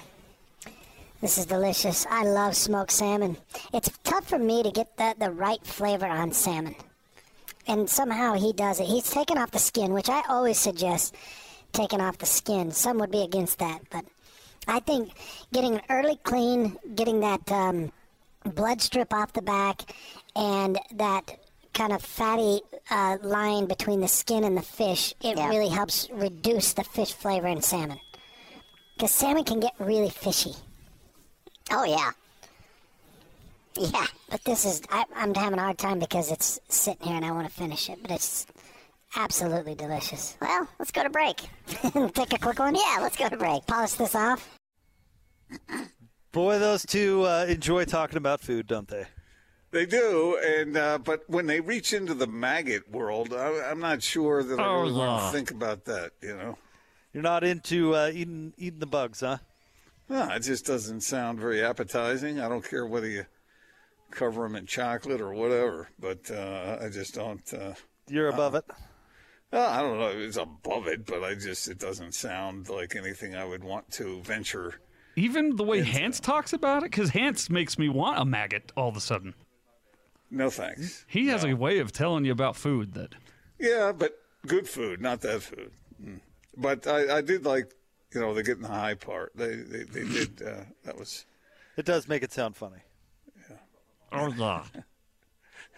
[1.21, 2.05] This is delicious.
[2.09, 3.35] I love smoked salmon.
[3.73, 6.75] It's tough for me to get the, the right flavor on salmon.
[7.67, 8.87] And somehow he does it.
[8.87, 11.15] He's taken off the skin, which I always suggest
[11.73, 12.71] taking off the skin.
[12.71, 14.05] Some would be against that, but
[14.67, 15.11] I think
[15.51, 17.91] getting an early clean, getting that um,
[18.43, 19.93] blood strip off the back,
[20.35, 21.37] and that
[21.73, 25.49] kind of fatty uh, line between the skin and the fish, it Yeah.
[25.49, 27.99] really helps reduce the fish flavor in salmon.
[28.95, 30.55] Because salmon can get really fishy.
[31.71, 32.11] Oh, yeah.
[33.75, 34.07] Yeah.
[34.29, 37.31] But this is, I, I'm having a hard time because it's sitting here and I
[37.31, 38.45] want to finish it, but it's
[39.15, 40.35] absolutely delicious.
[40.41, 41.41] Well, let's go to break.
[42.13, 42.75] Take a quick one?
[42.75, 43.65] Yeah, let's go to break.
[43.67, 44.57] Polish this off.
[46.31, 49.05] Boy, those two uh, enjoy talking about food, don't they?
[49.71, 54.01] They do, and uh, but when they reach into the maggot world, I, I'm not
[54.01, 56.11] sure that I Oh, really want to think about that.
[56.21, 56.57] You know,
[57.13, 59.37] You're not into uh, eating eating the bugs, huh?
[60.09, 62.39] No, it just doesn't sound very appetizing.
[62.39, 63.25] I don't care whether you
[64.11, 67.53] cover them in chocolate or whatever, but uh, I just don't.
[67.53, 67.73] Uh,
[68.07, 68.65] You're above it.
[69.51, 70.09] Uh, I don't know.
[70.09, 74.21] It's above it, but I just it doesn't sound like anything I would want to
[74.21, 74.79] venture.
[75.15, 78.89] Even the way Hans talks about it, because Hans makes me want a maggot all
[78.89, 79.33] of a sudden.
[80.31, 81.05] No thanks.
[81.07, 83.15] He has a way of telling you about food that.
[83.59, 84.13] Yeah, but
[84.45, 85.71] good food, not that food.
[86.01, 86.19] Mm.
[86.55, 87.73] But I, I did like,
[88.13, 89.31] you know, the getting the high part.
[89.35, 90.41] They they, they did.
[90.41, 91.25] Uh, that was.
[91.77, 92.79] It does make it sound funny.
[93.49, 93.55] Yeah.
[94.11, 94.63] Oh yeah.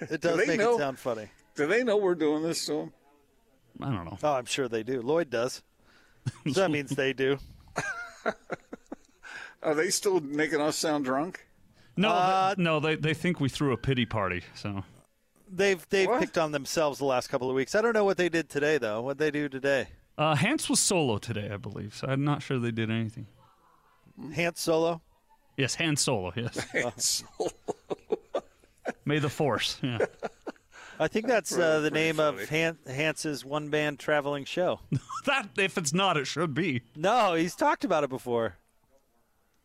[0.10, 1.28] It does they make know- it sound funny.
[1.56, 2.94] Do they know we're doing this to them?
[3.82, 4.17] I don't know.
[4.24, 5.02] Oh, I'm sure they do.
[5.02, 5.62] Lloyd does.
[6.46, 7.38] so that means they do.
[9.63, 11.46] Are they still making us sound drunk?
[11.98, 14.41] No, Uh, th- no, they they think we threw a pity party.
[14.56, 14.84] So
[15.54, 17.76] They've they've picked on themselves the last couple of weeks.
[17.76, 19.02] I don't know what they did today though.
[19.02, 19.89] What they do today?
[20.22, 21.96] Uh, Hans was solo today, I believe.
[21.96, 23.28] So I'm not sure they did anything.
[24.34, 25.02] Hans solo.
[25.58, 26.32] Yes, Hans Solo.
[26.36, 26.60] Yes.
[26.72, 27.52] Hans Solo.
[29.06, 29.78] May the Force.
[29.82, 30.00] Yeah.
[31.00, 34.80] I think that's uh, the Pretty name of Han- Hans's one band traveling show.
[35.26, 36.82] that if it's not, it should be.
[36.96, 38.58] No, he's talked about it before.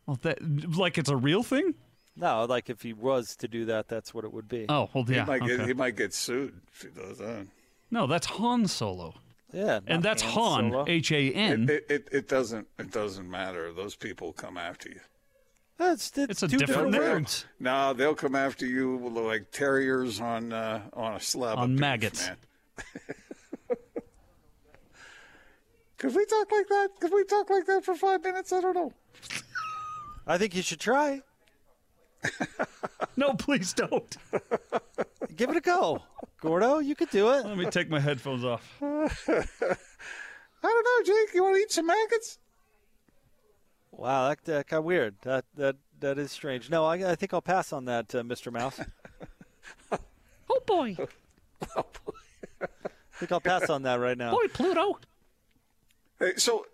[0.07, 0.39] Well, that
[0.77, 1.75] like it's a real thing.
[2.17, 4.67] No, like if he was to do that, that's what it would be.
[4.69, 5.25] Oh well, yeah.
[5.25, 5.67] He might get okay.
[5.67, 7.47] he might get sued if he does that.
[7.91, 9.15] No, that's Han Solo.
[9.57, 10.85] Yeah, and that's Han Han, Solo.
[10.87, 11.69] H A N.
[11.71, 13.73] It, it it doesn't it doesn't matter.
[13.73, 15.01] Those people come after you.
[15.79, 17.01] That's It's a two different different name.
[17.23, 17.47] words.
[17.59, 21.81] No, they'll come after you like terriers on uh, on a slab On of beef,
[21.81, 22.27] maggots.
[22.29, 22.37] man.
[25.99, 26.89] Could we talk like that?
[27.01, 28.53] Could we talk like that for five minutes?
[28.53, 28.93] I don't know.
[30.27, 31.23] I think you should try.
[33.17, 34.17] no, please don't.
[35.37, 36.03] Give it a go,
[36.41, 36.79] Gordo.
[36.79, 37.47] You could do it.
[37.47, 38.77] Let me take my headphones off.
[38.83, 38.87] I
[40.63, 41.35] don't know, Jake.
[41.35, 42.39] You want to eat some maggots?
[43.93, 45.15] Wow, that, that got weird.
[45.23, 46.69] That that that is strange.
[46.69, 48.53] No, I, I think I'll pass on that, uh, Mr.
[48.53, 48.81] Mouse.
[50.49, 50.97] Oh boy.
[51.77, 52.13] oh boy.
[52.63, 54.31] I think I'll pass on that right now.
[54.31, 54.99] Boy, Pluto.
[56.19, 56.67] Hey, so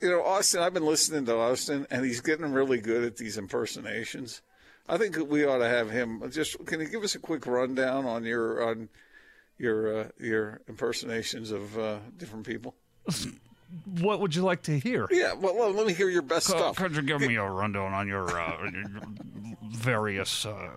[0.00, 3.38] you know, Austin, I've been listening to Austin, and he's getting really good at these
[3.38, 4.42] impersonations.
[4.88, 6.22] I think we ought to have him.
[6.30, 8.88] Just can you give us a quick rundown on your on
[9.58, 12.74] your uh, your impersonations of uh, different people?
[14.00, 15.06] What would you like to hear?
[15.10, 16.76] Yeah, well, well, let me hear your best Could, stuff.
[16.76, 18.86] could you give me a rundown on your, uh, your
[19.72, 20.68] various uh,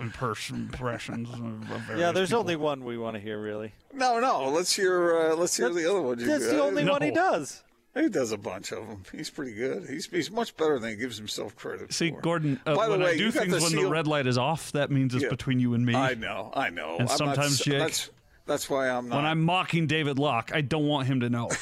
[0.00, 1.28] impers- impressions?
[1.32, 2.40] Of various Yeah, there's people?
[2.40, 3.72] only one we want to hear, really.
[3.92, 6.18] No, no, let's hear uh, let's hear the other one.
[6.18, 6.60] you That's the got.
[6.60, 7.62] only one he does.
[7.98, 9.02] He does a bunch of them.
[9.12, 9.88] He's pretty good.
[9.88, 12.20] He's he's much better than he gives himself credit See, for.
[12.20, 14.38] Gordon, uh, By the when way, I do things the when the red light is
[14.38, 15.30] off, that means it's Yeah.
[15.30, 15.94] between you and me.
[15.94, 16.96] I know, I know.
[16.98, 18.10] And I'm sometimes, s- Jake, that's
[18.46, 19.16] that's why I'm not.
[19.16, 21.50] when I'm mocking David Locke, I don't want him to know.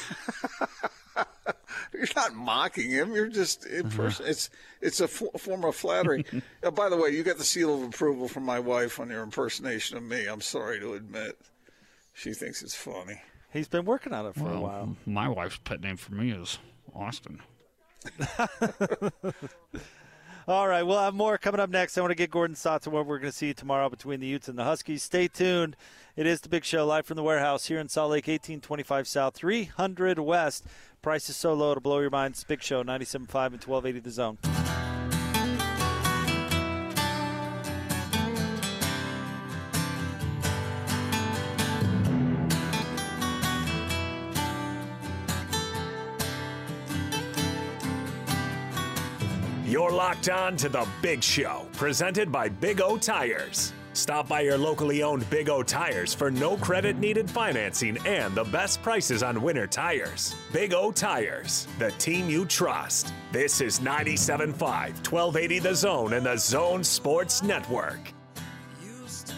[1.93, 3.13] You're not mocking him.
[3.13, 4.11] You're just Uh-huh.
[4.25, 4.49] It's
[4.81, 6.25] it's a f- form of flattery.
[6.63, 9.23] uh, by the way, you got the seal of approval from my wife on your
[9.23, 10.25] impersonation of me.
[10.27, 11.37] I'm sorry to admit,
[12.13, 13.19] she thinks it's funny.
[13.51, 14.95] He's been working on it for a while.
[15.05, 16.59] My wife's pet name for me is
[16.93, 17.41] Austin.
[20.47, 21.97] All right, we'll have more coming up next.
[21.97, 24.27] I want to get Gordon's thoughts on what we're going to see tomorrow between the
[24.27, 25.03] Utes and the Huskies.
[25.03, 25.75] Stay tuned.
[26.15, 29.35] It is the big show live from the warehouse here in Salt Lake, 1825 South,
[29.35, 30.65] 300 West.
[31.01, 32.33] Price is so low to blow your mind.
[32.33, 34.37] It's Big Show, 97.5 and 1280 The Zone.
[49.97, 53.73] Locked on to the Big Show, presented by Big O Tires.
[53.93, 58.43] Stop by your locally owned Big O Tires for no credit needed financing and the
[58.43, 60.35] best prices on winter tires.
[60.53, 63.11] Big O Tires, the team you trust.
[63.31, 68.13] This is 97.5, 1280 The Zone and the Zone Sports Network.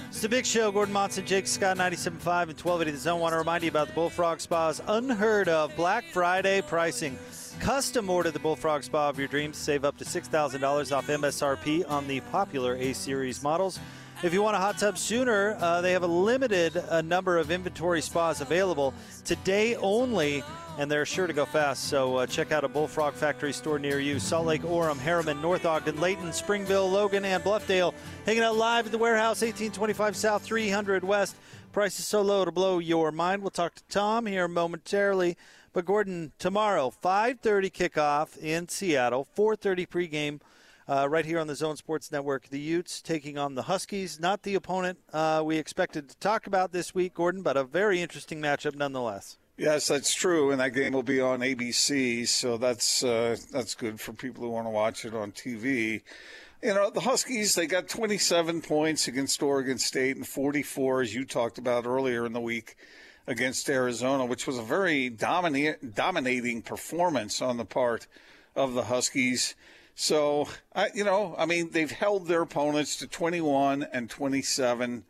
[0.10, 0.74] It's the big show.
[0.74, 3.22] Gordon Monson, Jake Scott, 97.5 and 1280 The Zone.
[3.22, 7.18] Want to remind you about the Bullfrog Spa's unheard of Black Friday pricing.
[7.60, 9.58] Custom order the Bullfrog Spa of your dreams.
[9.58, 13.80] Save up to $6,000 off MSRP on the popular A Series models.
[14.24, 17.52] If you want a hot tub sooner, uh, they have a limited uh, number of
[17.52, 18.94] inventory spas available
[19.24, 20.42] today only,
[20.78, 21.86] and they're sure to go fast.
[21.86, 24.20] So uh, check out a Bullfrog Factory store near you.
[24.20, 27.94] Salt Lake, Orem, Herriman, North Ogden, Layton, Springville, Logan, and Bluffdale.
[28.26, 31.36] Hanging out live at the warehouse, 1825 South, 300 West.
[31.72, 33.42] Price is so low to blow your mind.
[33.42, 35.38] We'll talk to Tom here momentarily.
[35.74, 40.42] But Gordon, tomorrow, 5:30 kickoff in Seattle, 4:30 pregame.
[40.88, 44.20] Uh, right here on the Zone Sports Network, the Utes taking on the Huskies.
[44.20, 48.02] Not the opponent uh, we expected to talk about this week, Gordon, but a very
[48.02, 49.38] interesting matchup nonetheless.
[49.60, 54.00] Yes, that's true, and that game will be on ABC, so that's uh, that's good
[54.00, 56.02] for people who want to watch it on TV.
[56.64, 61.26] You know, the Huskies they got 27 points against Oregon State and 44, as you
[61.26, 62.78] talked about earlier in the week,
[63.30, 68.08] against Arizona, which was a very dominating performance on the part
[68.56, 69.54] of the Huskies.
[69.94, 75.04] So, I, you know, I mean, they've held their opponents to 21 and 27.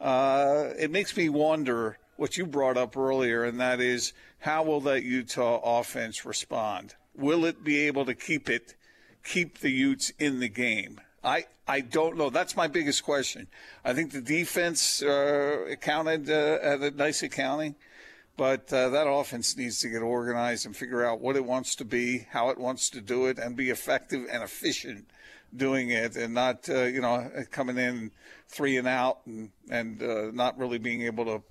[0.00, 4.80] Uh, it makes me wonder what you brought up earlier, and that is how will
[4.82, 6.94] that Utah offense respond?
[7.16, 8.76] Will it be able to keep it,
[9.24, 11.00] keep the Utes in the game?
[11.24, 12.30] I, I don't know.
[12.30, 13.48] That's my biggest question.
[13.84, 17.74] I think the defense uh, accounted uh, had a nice accounting,
[18.36, 21.84] but uh, that offense needs to get organized and figure out what it wants to
[21.84, 25.06] be, how it wants to do it, and be effective and efficient
[25.56, 28.10] doing it, and not uh, you know coming in
[28.48, 31.42] three and out and and uh, not really being able to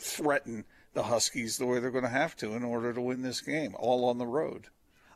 [0.00, 3.40] threaten the Huskies the way they're going to have to in order to win this
[3.40, 4.68] game, all on the road.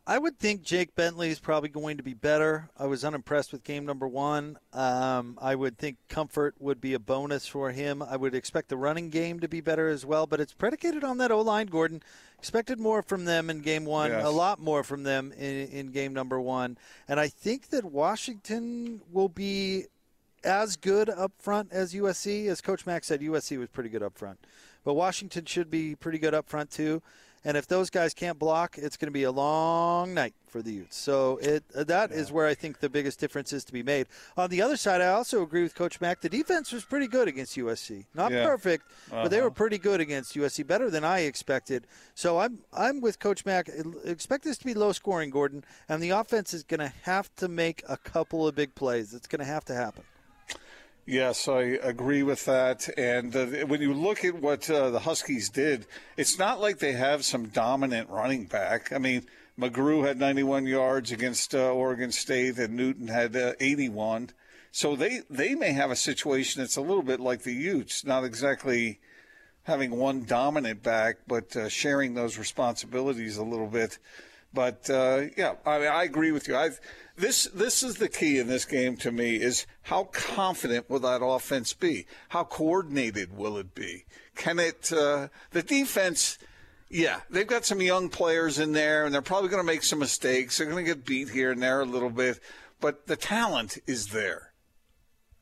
[0.08, 2.70] I would think Jake Bentley is probably going to be better.
[2.78, 4.56] I was unimpressed with game number one.
[4.72, 8.02] Um, I would think comfort would be a bonus for him.
[8.02, 11.18] I would expect the running game to be better as well, but it's predicated on
[11.18, 12.02] that O line, Gordon.
[12.38, 14.24] Expected more from them in game one, Yes.
[14.24, 16.78] a lot more from them in, in game number one.
[17.06, 19.84] And I think that Washington will be
[20.42, 22.46] as good up front as USC.
[22.46, 24.38] As Coach Mack said, USC was pretty good up front.
[24.84, 27.02] But Washington should be pretty good up front, too.
[27.44, 30.72] And if those guys can't block, it's going to be a long night for the
[30.72, 30.96] Utes.
[30.96, 34.06] So it uh, that is where I think the biggest difference is to be made.
[34.36, 36.20] On the other side, I also agree with Coach Mack.
[36.20, 38.06] The defense was pretty good against USC.
[38.14, 38.44] Not Yeah.
[38.44, 39.44] perfect, but they Uh-huh.
[39.44, 41.86] were pretty good against USC, better than I expected.
[42.14, 43.70] So I'm I'm with Coach Mack.
[44.04, 47.46] Expect this to be low scoring, Gordon, and the offense is going to have to
[47.48, 49.14] make a couple of big plays.
[49.14, 50.02] It's going to have to happen.
[51.10, 52.86] Yes, I agree with that.
[52.98, 55.86] And uh, when you look at what uh, the Huskies did,
[56.18, 58.92] it's not like they have some dominant running back.
[58.92, 59.26] I mean,
[59.58, 64.32] McGrew had 91 yards against uh, Oregon State, and Newton had uh, 81.
[64.70, 68.24] So they they may have a situation that's a little bit like the Utes, not
[68.24, 69.00] exactly
[69.62, 73.96] having one dominant back, but uh, sharing those responsibilities a little bit.
[74.52, 76.56] But uh, yeah, I mean, I agree with you.
[76.56, 76.68] I
[77.18, 81.22] this this is the key in this game to me is how confident will that
[81.22, 82.06] offense be?
[82.28, 84.04] How coordinated will it be?
[84.36, 86.38] Can it uh, the defense?
[86.90, 89.98] Yeah, they've got some young players in there, and they're probably going to make some
[89.98, 90.56] mistakes.
[90.56, 92.40] They're going to get beat here and there a little bit,
[92.80, 94.52] but the talent is there.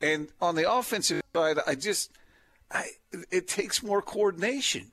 [0.01, 2.11] And on the offensive side, I just,
[2.71, 2.87] I,
[3.31, 4.91] it takes more coordination.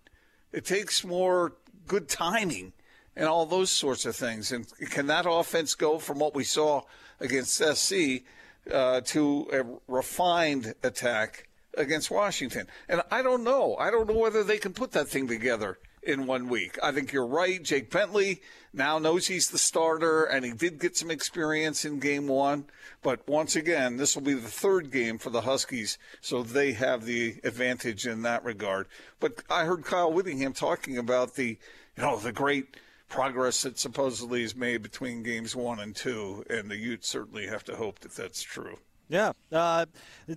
[0.51, 1.53] It takes more
[1.87, 2.73] good timing
[3.15, 4.51] and all those sorts of things.
[4.51, 6.83] And can that offense go from what we saw
[7.19, 8.23] against SC
[8.71, 11.47] uh, to a refined attack
[11.77, 12.67] against Washington?
[12.89, 13.75] And I don't know.
[13.77, 16.77] I don't know whether they can put that thing together in one week.
[16.83, 17.61] I think you're right.
[17.61, 18.41] Jake Bentley
[18.73, 22.65] now knows he's the starter, and he did get some experience in game one.
[23.01, 27.05] But once again, this will be the third game for the Huskies, so they have
[27.05, 28.87] the advantage in that regard.
[29.19, 31.57] But I heard Kyle Whittingham talking about the,
[31.97, 32.75] you know, the great
[33.13, 37.63] progress that supposedly is made between games one and two, and the Utes certainly have
[37.65, 38.77] to hope that that's true.
[39.07, 39.85] Yeah, uh,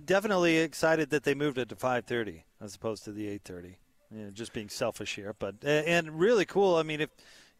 [0.05, 3.77] definitely excited that they moved it to 5:30 as opposed to the 8:30
[4.11, 6.75] you know, just being selfish here, but and really cool.
[6.75, 7.09] I mean, if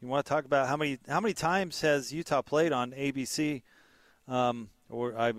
[0.02, 3.64] you want to talk about how many how many times has Utah played on ABC,
[4.28, 5.34] um, or I,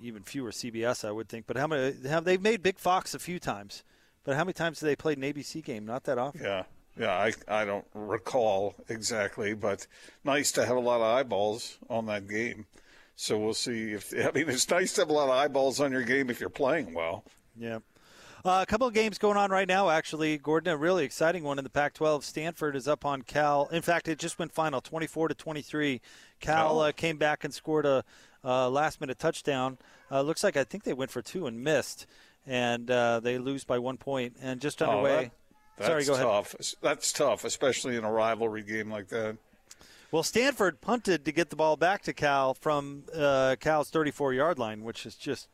[0.00, 1.46] even fewer CBS, I would think.
[1.46, 3.82] But how many have they made Big Fox a few times?
[4.24, 5.84] But how many times have they played an ABC game?
[5.86, 6.42] Not that often.
[6.42, 6.64] Yeah,
[6.98, 7.12] yeah.
[7.12, 9.86] I I don't recall exactly, but
[10.24, 12.66] nice to have a lot of eyeballs on that game.
[13.16, 15.92] So we'll see if I mean it's nice to have a lot of eyeballs on
[15.92, 17.24] your game if you're playing well.
[17.56, 17.78] Yeah.
[18.44, 20.38] Uh, a couple of games going on right now, actually.
[20.38, 22.24] Gordon, a really exciting one in the Pac 12.
[22.24, 23.66] Stanford is up on Cal.
[23.72, 26.00] In fact, it just went final 24 to 23.
[26.38, 28.04] Cal uh, came back and scored a
[28.44, 29.76] uh, last minute touchdown.
[30.10, 32.06] Uh, looks like I think they went for two and missed,
[32.46, 35.32] and uh, they lose by one point and just Oh, underway.
[35.78, 36.26] That- Sorry, that's go ahead.
[36.26, 36.74] tough.
[36.82, 39.36] That's tough, especially in a rivalry game like that.
[40.10, 44.58] Well, Stanford punted to get the ball back to Cal from uh, Cal's 34 yard
[44.58, 45.48] line, which is just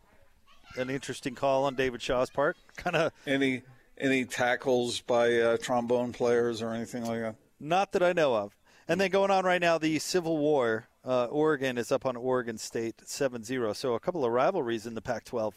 [0.77, 2.57] an interesting call on David Shaw's part.
[2.77, 3.63] Kind of any
[3.99, 7.35] any tackles by uh, trombone players or anything like that.
[7.61, 8.57] Not that I know of.
[8.87, 10.89] And then going on right now, the Civil War.
[11.07, 13.77] Uh, Oregon is up on Oregon State 7-0.
[13.77, 15.53] So a couple of rivalries in the Pac-12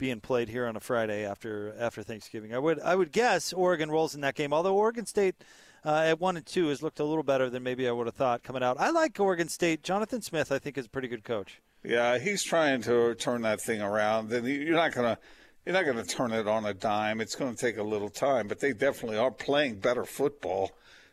[0.00, 2.52] being played here on a Friday after after Thanksgiving.
[2.52, 4.52] I would I would guess Oregon rolls in that game.
[4.52, 5.36] Although Oregon State
[5.84, 8.16] uh, at one and two has looked a little better than maybe I would have
[8.16, 8.80] thought coming out.
[8.80, 9.82] I like Oregon State.
[9.82, 11.60] Jonathan Smith, I think, is a pretty good coach.
[11.84, 14.32] Yeah, he's trying to turn that thing around.
[14.32, 15.18] And you're not gonna
[15.64, 17.20] you're not gonna turn it on a dime.
[17.20, 20.72] It's going to take a little time, but they definitely are playing better football,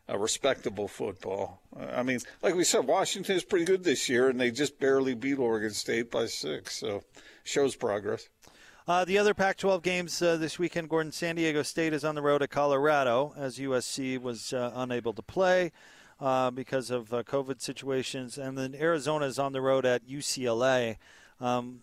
[0.10, 1.62] uh, respectable football.
[1.78, 5.14] I mean, like we said, Washington is pretty good this year, and they just barely
[5.14, 6.80] beat Oregon State by six.
[6.80, 7.04] So
[7.44, 8.28] shows progress.
[8.88, 12.16] Uh, the other Pac 12 games uh, this weekend, Gordon, San Diego State is on
[12.16, 15.74] the road at Colorado as USC was uh, unable to play
[16.22, 18.38] uh, because of uh, COVID situations.
[18.38, 20.96] And then Arizona is on the road at UCLA.
[21.42, 21.82] Um,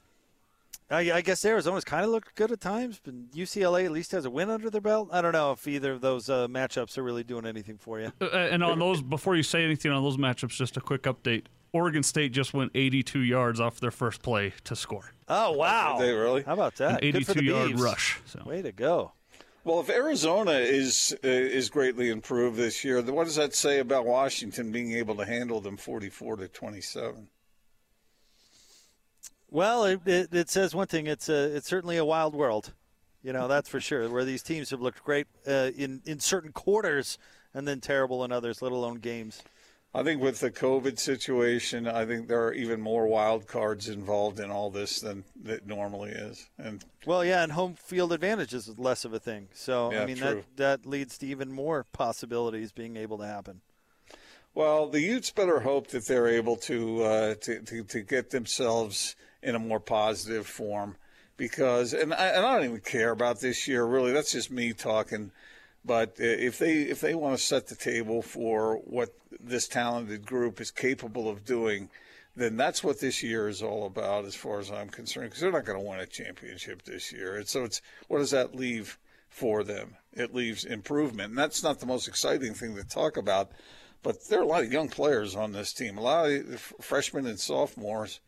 [0.91, 4.25] I, I guess Arizona's kind of looked good at times, but UCLA at least has
[4.25, 5.11] a win under their belt.
[5.13, 8.13] I don't know if either of those uh, matchups are really doing anything for you.
[8.19, 11.45] Uh, and on those, before you say anything on those matchups, just a quick update.
[11.75, 15.13] Oregon State just went 82 yards off their first play to score.
[15.29, 15.99] Oh, wow.
[15.99, 16.43] Did they really?
[16.43, 17.03] How about that?
[17.03, 17.81] An Good for the 82 yard Beavs.
[17.81, 18.21] rush.
[18.27, 18.43] So.
[18.47, 19.13] Way to go.
[19.65, 23.81] Well, if Arizona is uh, is greatly improved this year, then what does that say
[23.81, 27.29] about Washington being able to handle them 44 to 27?
[29.51, 31.07] Well, it, it, it says one thing.
[31.07, 32.75] It's a, it's certainly a wild world,
[33.23, 34.09] you know that's for sure.
[34.11, 37.19] Where these teams have looked great uh, in in certain quarters
[37.55, 39.43] and then terrible in others, let alone games.
[39.97, 44.41] I think with the COVID situation, I think there are even more wild cards involved
[44.41, 46.49] in all this than it normally is.
[46.59, 49.49] And Well, yeah, and home field advantage is less of a thing.
[49.53, 50.45] So I mean true.
[50.57, 53.61] that that leads to even more possibilities being able to happen.
[54.53, 59.15] well, the Utes better hope that they're able to uh, to, to to get themselves
[59.45, 60.97] in a more positive form,
[61.37, 64.13] because and I, and I don't even care about this year really.
[64.13, 65.31] That's just me talking.
[65.85, 70.27] But uh, if they if they want to set the table for what this talented
[70.27, 71.91] group is capable of doing,
[72.35, 75.27] then that's what this year is all about, as far as I'm concerned.
[75.27, 78.31] Because they're not going to win a championship this year, and so it's what does
[78.31, 79.97] that leave for them?
[80.13, 83.51] It leaves improvement, and that's not the most exciting thing to talk about.
[84.03, 87.27] But there are a lot of young players on this team, a lot of freshmen
[87.27, 88.21] and sophomores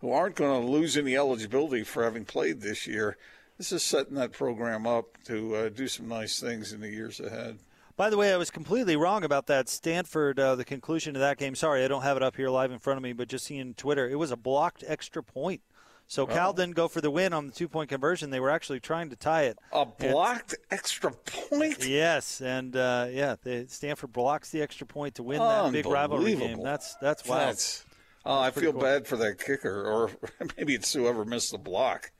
[0.00, 3.16] who aren't going to lose any eligibility for having played this year.
[3.58, 7.18] This is setting that program up to uh, do some nice things in the years
[7.18, 7.58] ahead.
[7.96, 11.36] By the way, I was completely wrong about that Stanford, uh, the conclusion of that
[11.36, 11.56] game.
[11.56, 13.74] Sorry, I don't have it up here live in front of me, but just seeing
[13.74, 15.62] Twitter, it was a blocked extra point.
[16.06, 18.30] So Cal didn't go for the win on the two point conversion.
[18.30, 19.58] They were actually trying to tie it.
[19.72, 21.84] A blocked extra point?
[21.84, 26.34] Yes, and uh, yeah, the, Stanford blocks the extra point to win that big rivalry
[26.34, 26.62] game.
[26.62, 27.40] That's that's wild.
[27.40, 27.84] That's-
[28.24, 28.80] oh, I feel cool.
[28.80, 30.10] bad for that kicker, or
[30.56, 32.10] maybe it's whoever missed the block.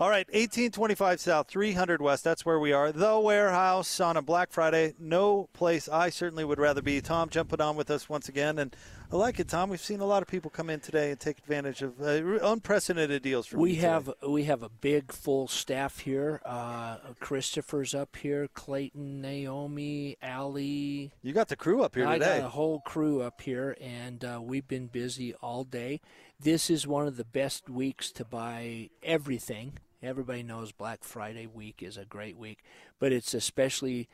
[0.00, 2.22] All right, 1825 South, 300 West.
[2.22, 2.92] That's where we are.
[2.92, 4.94] The warehouse on a Black Friday.
[4.96, 7.00] No place I certainly would rather be.
[7.00, 8.60] Tom jumping on with us once again.
[8.60, 8.76] And
[9.10, 9.70] I like it, Tom.
[9.70, 13.22] We've seen a lot of people come in today and take advantage of uh, unprecedented
[13.22, 13.88] deals for we me today.
[13.88, 16.40] have we have a big full staff here.
[16.46, 21.10] Uh, Christopher's up here, Clayton, Naomi, Allie.
[21.22, 22.38] You got the crew up here I today.
[22.38, 26.00] got a whole crew up here, and uh, we've been busy all day.
[26.38, 29.72] This is one of the best weeks to buy everything.
[30.02, 32.58] Everybody knows Black Friday week is a great week,
[33.00, 34.08] but it's especially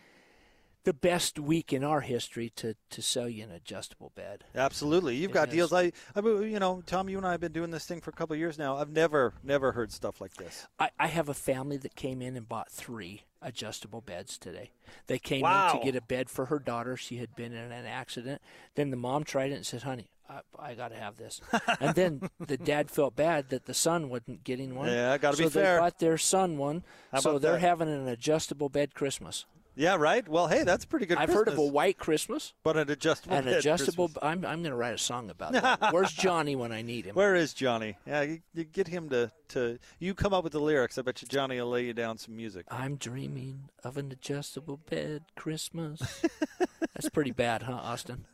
[0.84, 4.44] the best week in our history to, to sell you an adjustable bed.
[4.54, 5.72] Absolutely, you've It got has- deals.
[5.72, 8.14] I, I, you know, Tom, you and I have been doing this thing for a
[8.14, 8.76] couple of years now.
[8.76, 10.66] I've never, never heard stuff like this.
[10.78, 14.70] I, I have a family that came in and bought three adjustable beds today.
[15.06, 15.72] They came Wow.
[15.72, 16.96] in to get a bed for her daughter.
[16.96, 18.40] She had been in an accident.
[18.74, 21.40] Then the mom tried it and said, "Honey, I, I got to have this."
[21.80, 24.88] and then the dad felt bad that the son wasn't getting one.
[24.88, 25.50] Yeah, gotta be fair.
[25.50, 26.84] so they bought their son one.
[27.12, 27.60] How so they're that?
[27.60, 29.46] having an adjustable bed Christmas.
[29.76, 30.26] Yeah, right.
[30.28, 31.18] Well, hey, that's a pretty good.
[31.18, 32.54] I've heard of a white Christmas.
[32.62, 33.36] but an adjustable.
[33.36, 34.06] An bed adjustable.
[34.06, 34.24] Christmas.
[34.24, 35.80] I'm I'm going to write a song about that.
[35.92, 37.16] Where's Johnny when I need him?
[37.16, 37.96] Where is Johnny?
[38.06, 39.78] Yeah, you, you get him to, to.
[39.98, 40.96] You come up with the lyrics.
[40.96, 42.66] I bet you Johnny will lay you down some music.
[42.70, 46.24] I'm dreaming of an adjustable bed Christmas.
[46.94, 48.26] That's pretty bad, huh, Austin?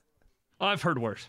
[0.60, 1.28] I've heard worse.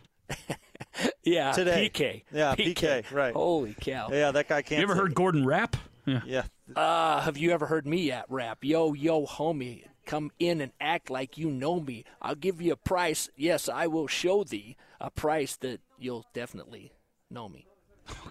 [1.24, 1.90] Yeah, Today.
[1.90, 2.24] PK.
[2.32, 3.34] Yeah, PK, right.
[3.34, 4.10] Holy cow.
[4.12, 4.80] Yeah, that guy can't.
[4.80, 5.02] You ever sing.
[5.02, 5.76] heard Gordon rap?
[6.06, 6.22] Yeah.
[6.26, 6.44] Yeah.
[6.76, 8.60] Uh, have you ever heard me at rap?
[8.64, 12.04] Yo, yo, homie, come in and act like you know me.
[12.22, 13.30] I'll give you a price.
[13.36, 16.92] Yes, I will show thee a price that you'll definitely
[17.30, 17.68] know me.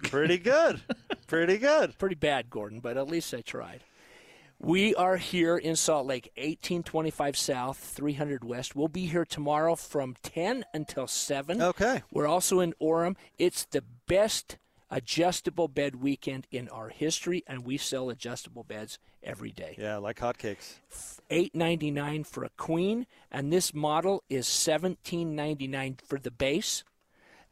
[0.03, 0.81] Pretty good.
[1.27, 1.97] Pretty good.
[1.97, 3.81] Pretty bad, Gordon, but at least I tried.
[4.63, 8.75] We are here in Salt Lake, 1825 South, 300 West.
[8.75, 11.59] We'll be here tomorrow from 10 until 7.
[11.59, 12.03] Okay.
[12.11, 13.15] We're also in Orem.
[13.39, 14.59] It's the best
[14.91, 19.75] adjustable bed weekend in our history, and we sell adjustable beds every day.
[19.79, 20.75] Yeah, like hotcakes.
[21.31, 26.29] Eight ninety nine for a queen, and this model is seventeen ninety nine for the
[26.29, 26.83] base,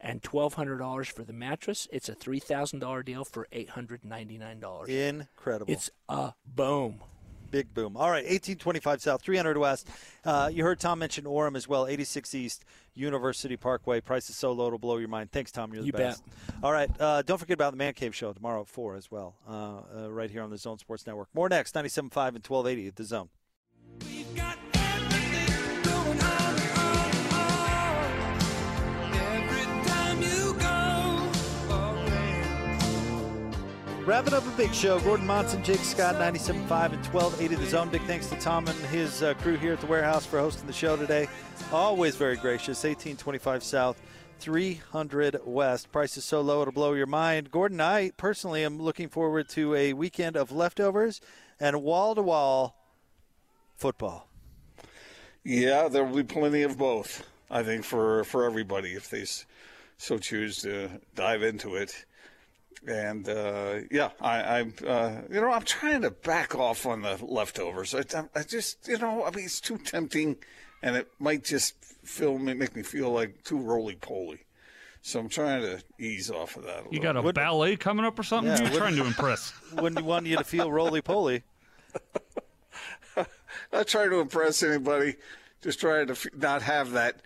[0.00, 1.86] and twelve hundred dollars for the mattress.
[1.92, 4.88] It's a three thousand dollar deal for eight hundred ninety nine dollars.
[4.88, 5.72] Incredible.
[5.72, 7.00] It's a boom.
[7.50, 7.96] Big boom.
[7.96, 9.88] All right, 1825 South, 300 West.
[10.24, 14.00] Uh, you heard Tom mention Orem as well, 86 East, University Parkway.
[14.00, 15.32] Price is so low it'll blow your mind.
[15.32, 15.72] Thanks, Tom.
[15.72, 16.00] You're the You bet.
[16.00, 16.22] best.
[16.62, 19.34] All right, uh, don't forget about the Man Cave Show tomorrow at 4 as well,
[19.48, 21.26] uh, uh, right here on the Zone Sports Network.
[21.34, 23.28] More next, 97.5 and 1280 at the Zone.
[34.10, 34.98] Wrapping up a big show.
[34.98, 37.88] Gordon Monson, Jake Scott, 97.5 and 1280 The Zone.
[37.90, 40.72] Big thanks to Tom and his uh, crew here at the warehouse for hosting the
[40.72, 41.28] show today.
[41.70, 42.82] Always very gracious.
[42.82, 44.02] 1825 South,
[44.40, 45.92] 300 West.
[45.92, 47.52] Price is so low it'll blow your mind.
[47.52, 51.20] Gordon, I personally am looking forward to a weekend of leftovers
[51.60, 52.74] and wall to wall
[53.76, 54.26] football.
[55.44, 57.24] Yeah, there will be plenty of both.
[57.48, 59.24] I think for for everybody if they
[59.98, 62.06] so choose to dive into it.
[62.86, 67.18] And uh, yeah, I, I'm uh, you know I'm trying to back off on the
[67.22, 67.94] leftovers.
[67.94, 68.04] I,
[68.34, 70.36] I just you know I mean it's too tempting,
[70.82, 71.74] and it might just
[72.04, 74.40] feel make me feel like too roly poly.
[75.02, 76.68] So I'm trying to ease off of that.
[76.68, 76.92] A little bit.
[76.92, 77.22] You little.
[77.22, 78.50] got a ballet coming up or something?
[78.50, 79.52] Yeah, you wouldn't- trying to impress?
[79.74, 81.42] Wouldn't want you to feel roly poly.
[83.72, 85.16] Not trying to impress anybody,
[85.62, 87.16] just trying to f- not have that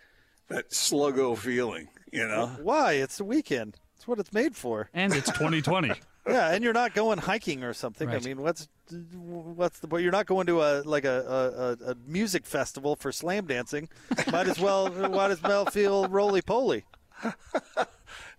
[0.48, 1.88] that sluggo feeling.
[2.12, 2.46] You know.
[2.62, 2.94] Why?
[2.94, 3.76] It's the weekend.
[4.04, 4.90] It's what it's made for.
[4.92, 5.90] And it's 2020.
[6.28, 8.06] Yeah, and you're not going hiking or something.
[8.10, 8.68] I mean, what's
[9.14, 10.02] what's the point?
[10.02, 13.88] You're not going to a like a, a, a, a music festival for slam dancing.
[14.30, 16.84] Might as well might as well feel roly poly.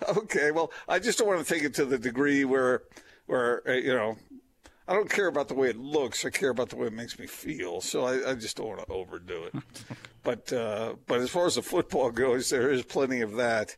[0.10, 2.84] Okay, well, I just don't want to take it to the degree where,
[3.28, 4.18] where uh, you know,
[4.88, 6.26] I don't care about the way it looks.
[6.26, 7.82] I care about the way it makes me feel.
[7.82, 9.56] So I, I just don't want to overdo it.
[10.24, 13.76] but uh, but as far as the football goes, there is plenty of that.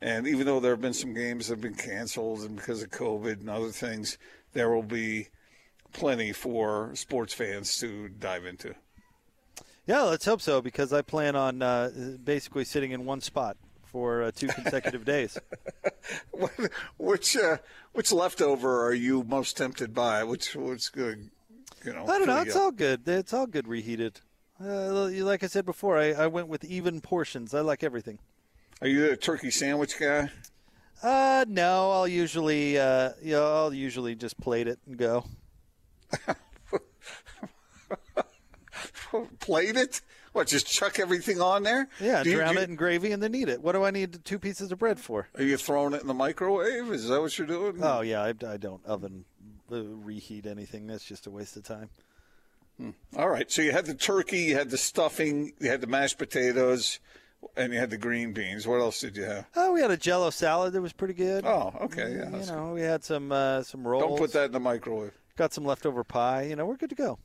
[0.00, 2.90] And even though there have been some games that have been canceled and because of
[2.90, 4.16] COVID and other things,
[4.52, 5.28] there will be
[5.92, 8.74] plenty for sports fans to dive into.
[9.86, 11.90] Yeah, let's hope so because I plan on uh,
[12.22, 15.38] basically sitting in one spot for uh, two consecutive days.
[16.98, 17.56] which uh,
[17.92, 20.24] which leftover are you most tempted by?
[20.24, 21.30] Which what's good?
[21.84, 22.40] You know, I don't know.
[22.42, 22.60] It's you?
[22.60, 23.08] all good.
[23.08, 24.20] It's all good reheated.
[24.62, 27.54] Uh, like I said before, I, I went with even portions.
[27.54, 28.18] I like everything.
[28.80, 30.30] Are you a turkey sandwich guy?
[31.02, 31.90] Uh, no.
[31.90, 35.24] I'll usually, uh, you know, I'll usually just plate it and go.
[39.40, 40.00] Plate it?
[40.32, 40.46] What?
[40.46, 41.88] Just chuck everything on there?
[42.00, 43.62] Yeah, Do drown you- it in gravy and then eat it.
[43.62, 45.28] What do I need two pieces of bread for?
[45.36, 46.92] Are you throwing it in the microwave?
[46.92, 47.82] Is that what you're doing?
[47.82, 49.24] Oh yeah, I, I don't oven
[49.72, 50.86] uh, reheat anything.
[50.86, 51.88] That's just a waste of time.
[53.16, 53.50] All right.
[53.50, 57.00] So you had the turkey, you had the stuffing, you had the mashed potatoes,
[57.56, 58.66] and you had the green beans.
[58.66, 59.46] What else did you have?
[59.56, 61.44] Oh, we had a Jello salad that was pretty good.
[61.44, 62.12] Oh, okay.
[62.16, 64.02] Yeah, you that's know, we had some uh, some rolls.
[64.04, 65.12] Don't put that in the microwave.
[65.36, 66.42] Got some leftover pie.
[66.42, 67.18] You know, we're good to go.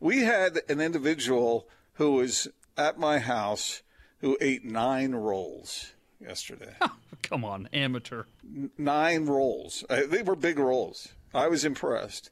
[0.00, 3.82] We had an individual who was at my house
[4.18, 6.74] who ate nine rolls yesterday.
[7.22, 8.24] Come on, amateur.
[8.44, 9.84] N- nine rolls.
[9.88, 11.08] Uh, they were big rolls.
[11.34, 12.30] I was impressed.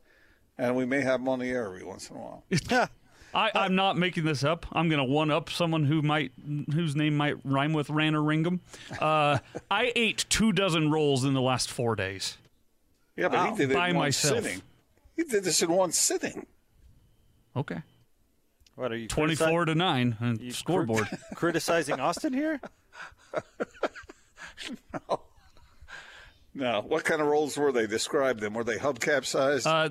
[0.56, 2.44] And we may have them on the air every once in a while.
[3.34, 4.66] I, I'm not making this up.
[4.72, 6.32] I'm going to one up someone who might,
[6.72, 8.60] whose name might rhyme with Ranner Ringham.
[9.00, 9.38] Uh,
[9.70, 12.38] I ate two dozen rolls in the last four days.
[13.16, 14.42] Yeah, but he did it by in one myself.
[14.44, 14.62] sitting.
[15.16, 16.46] He did this in one sitting.
[17.56, 17.82] Okay.
[18.76, 19.08] What are you?
[19.08, 21.08] 24 to 9 and scoreboard.
[21.34, 22.60] criticizing Austin here?
[24.92, 25.20] No.
[26.58, 27.86] What kind of rolls were they?
[27.86, 28.54] Describe them.
[28.54, 29.66] Were they hubcap sized?
[29.66, 29.88] Uh,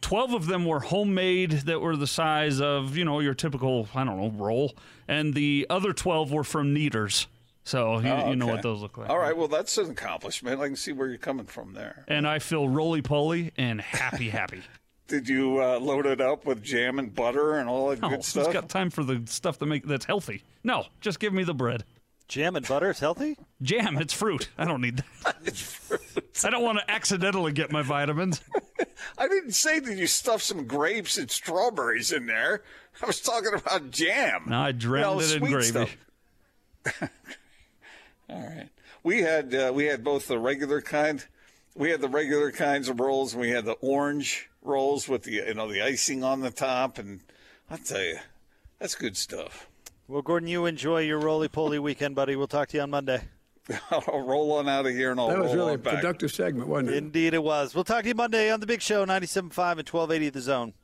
[0.00, 4.04] 12 of them were homemade that were the size of, you know, your typical, I
[4.04, 4.74] don't know, roll.
[5.08, 7.26] And the other 12 were from Kneaders.
[7.64, 9.08] So you, Oh, you know what those look like.
[9.08, 9.36] All right.
[9.36, 10.60] Well, that's an accomplishment.
[10.60, 12.04] I can see where you're coming from there.
[12.08, 14.62] And I feel roly poly and happy, happy.
[15.06, 18.16] Did you uh, load it up with jam and butter and all that No, good
[18.20, 18.52] who's stuff?
[18.52, 20.42] got time for the stuff that make that's healthy?
[20.62, 21.84] No, just give me the bread.
[22.28, 23.36] Jam and butter is healthy?
[23.62, 24.48] Jam, it's fruit.
[24.56, 26.22] I don't need that.
[26.44, 28.40] I don't want to accidentally get my vitamins.
[29.18, 32.62] I didn't say that you stuff some grapes and strawberries in there.
[33.02, 34.44] I was talking about jam.
[34.48, 35.90] No, I drowned You know, it in gravy.
[38.30, 38.68] All right.
[39.02, 41.24] We had uh, we had both the regular kind.
[41.76, 45.32] We had the regular kinds of rolls, and we had the orange rolls with the
[45.32, 46.98] you know the icing on the top.
[46.98, 47.20] And
[47.70, 48.18] I'll tell you,
[48.78, 49.68] that's good stuff.
[50.06, 52.36] Well, Gordon, you enjoy your roly poly weekend, buddy.
[52.36, 53.22] We'll talk to you on Monday.
[53.90, 55.94] I'll roll on out of here and I'll That was roll really a back.
[55.94, 56.96] productive segment, wasn't it?
[56.96, 57.74] Indeed, it was.
[57.74, 60.74] We'll talk to you Monday on the Big Show, 97.5 and 1280 The Zone.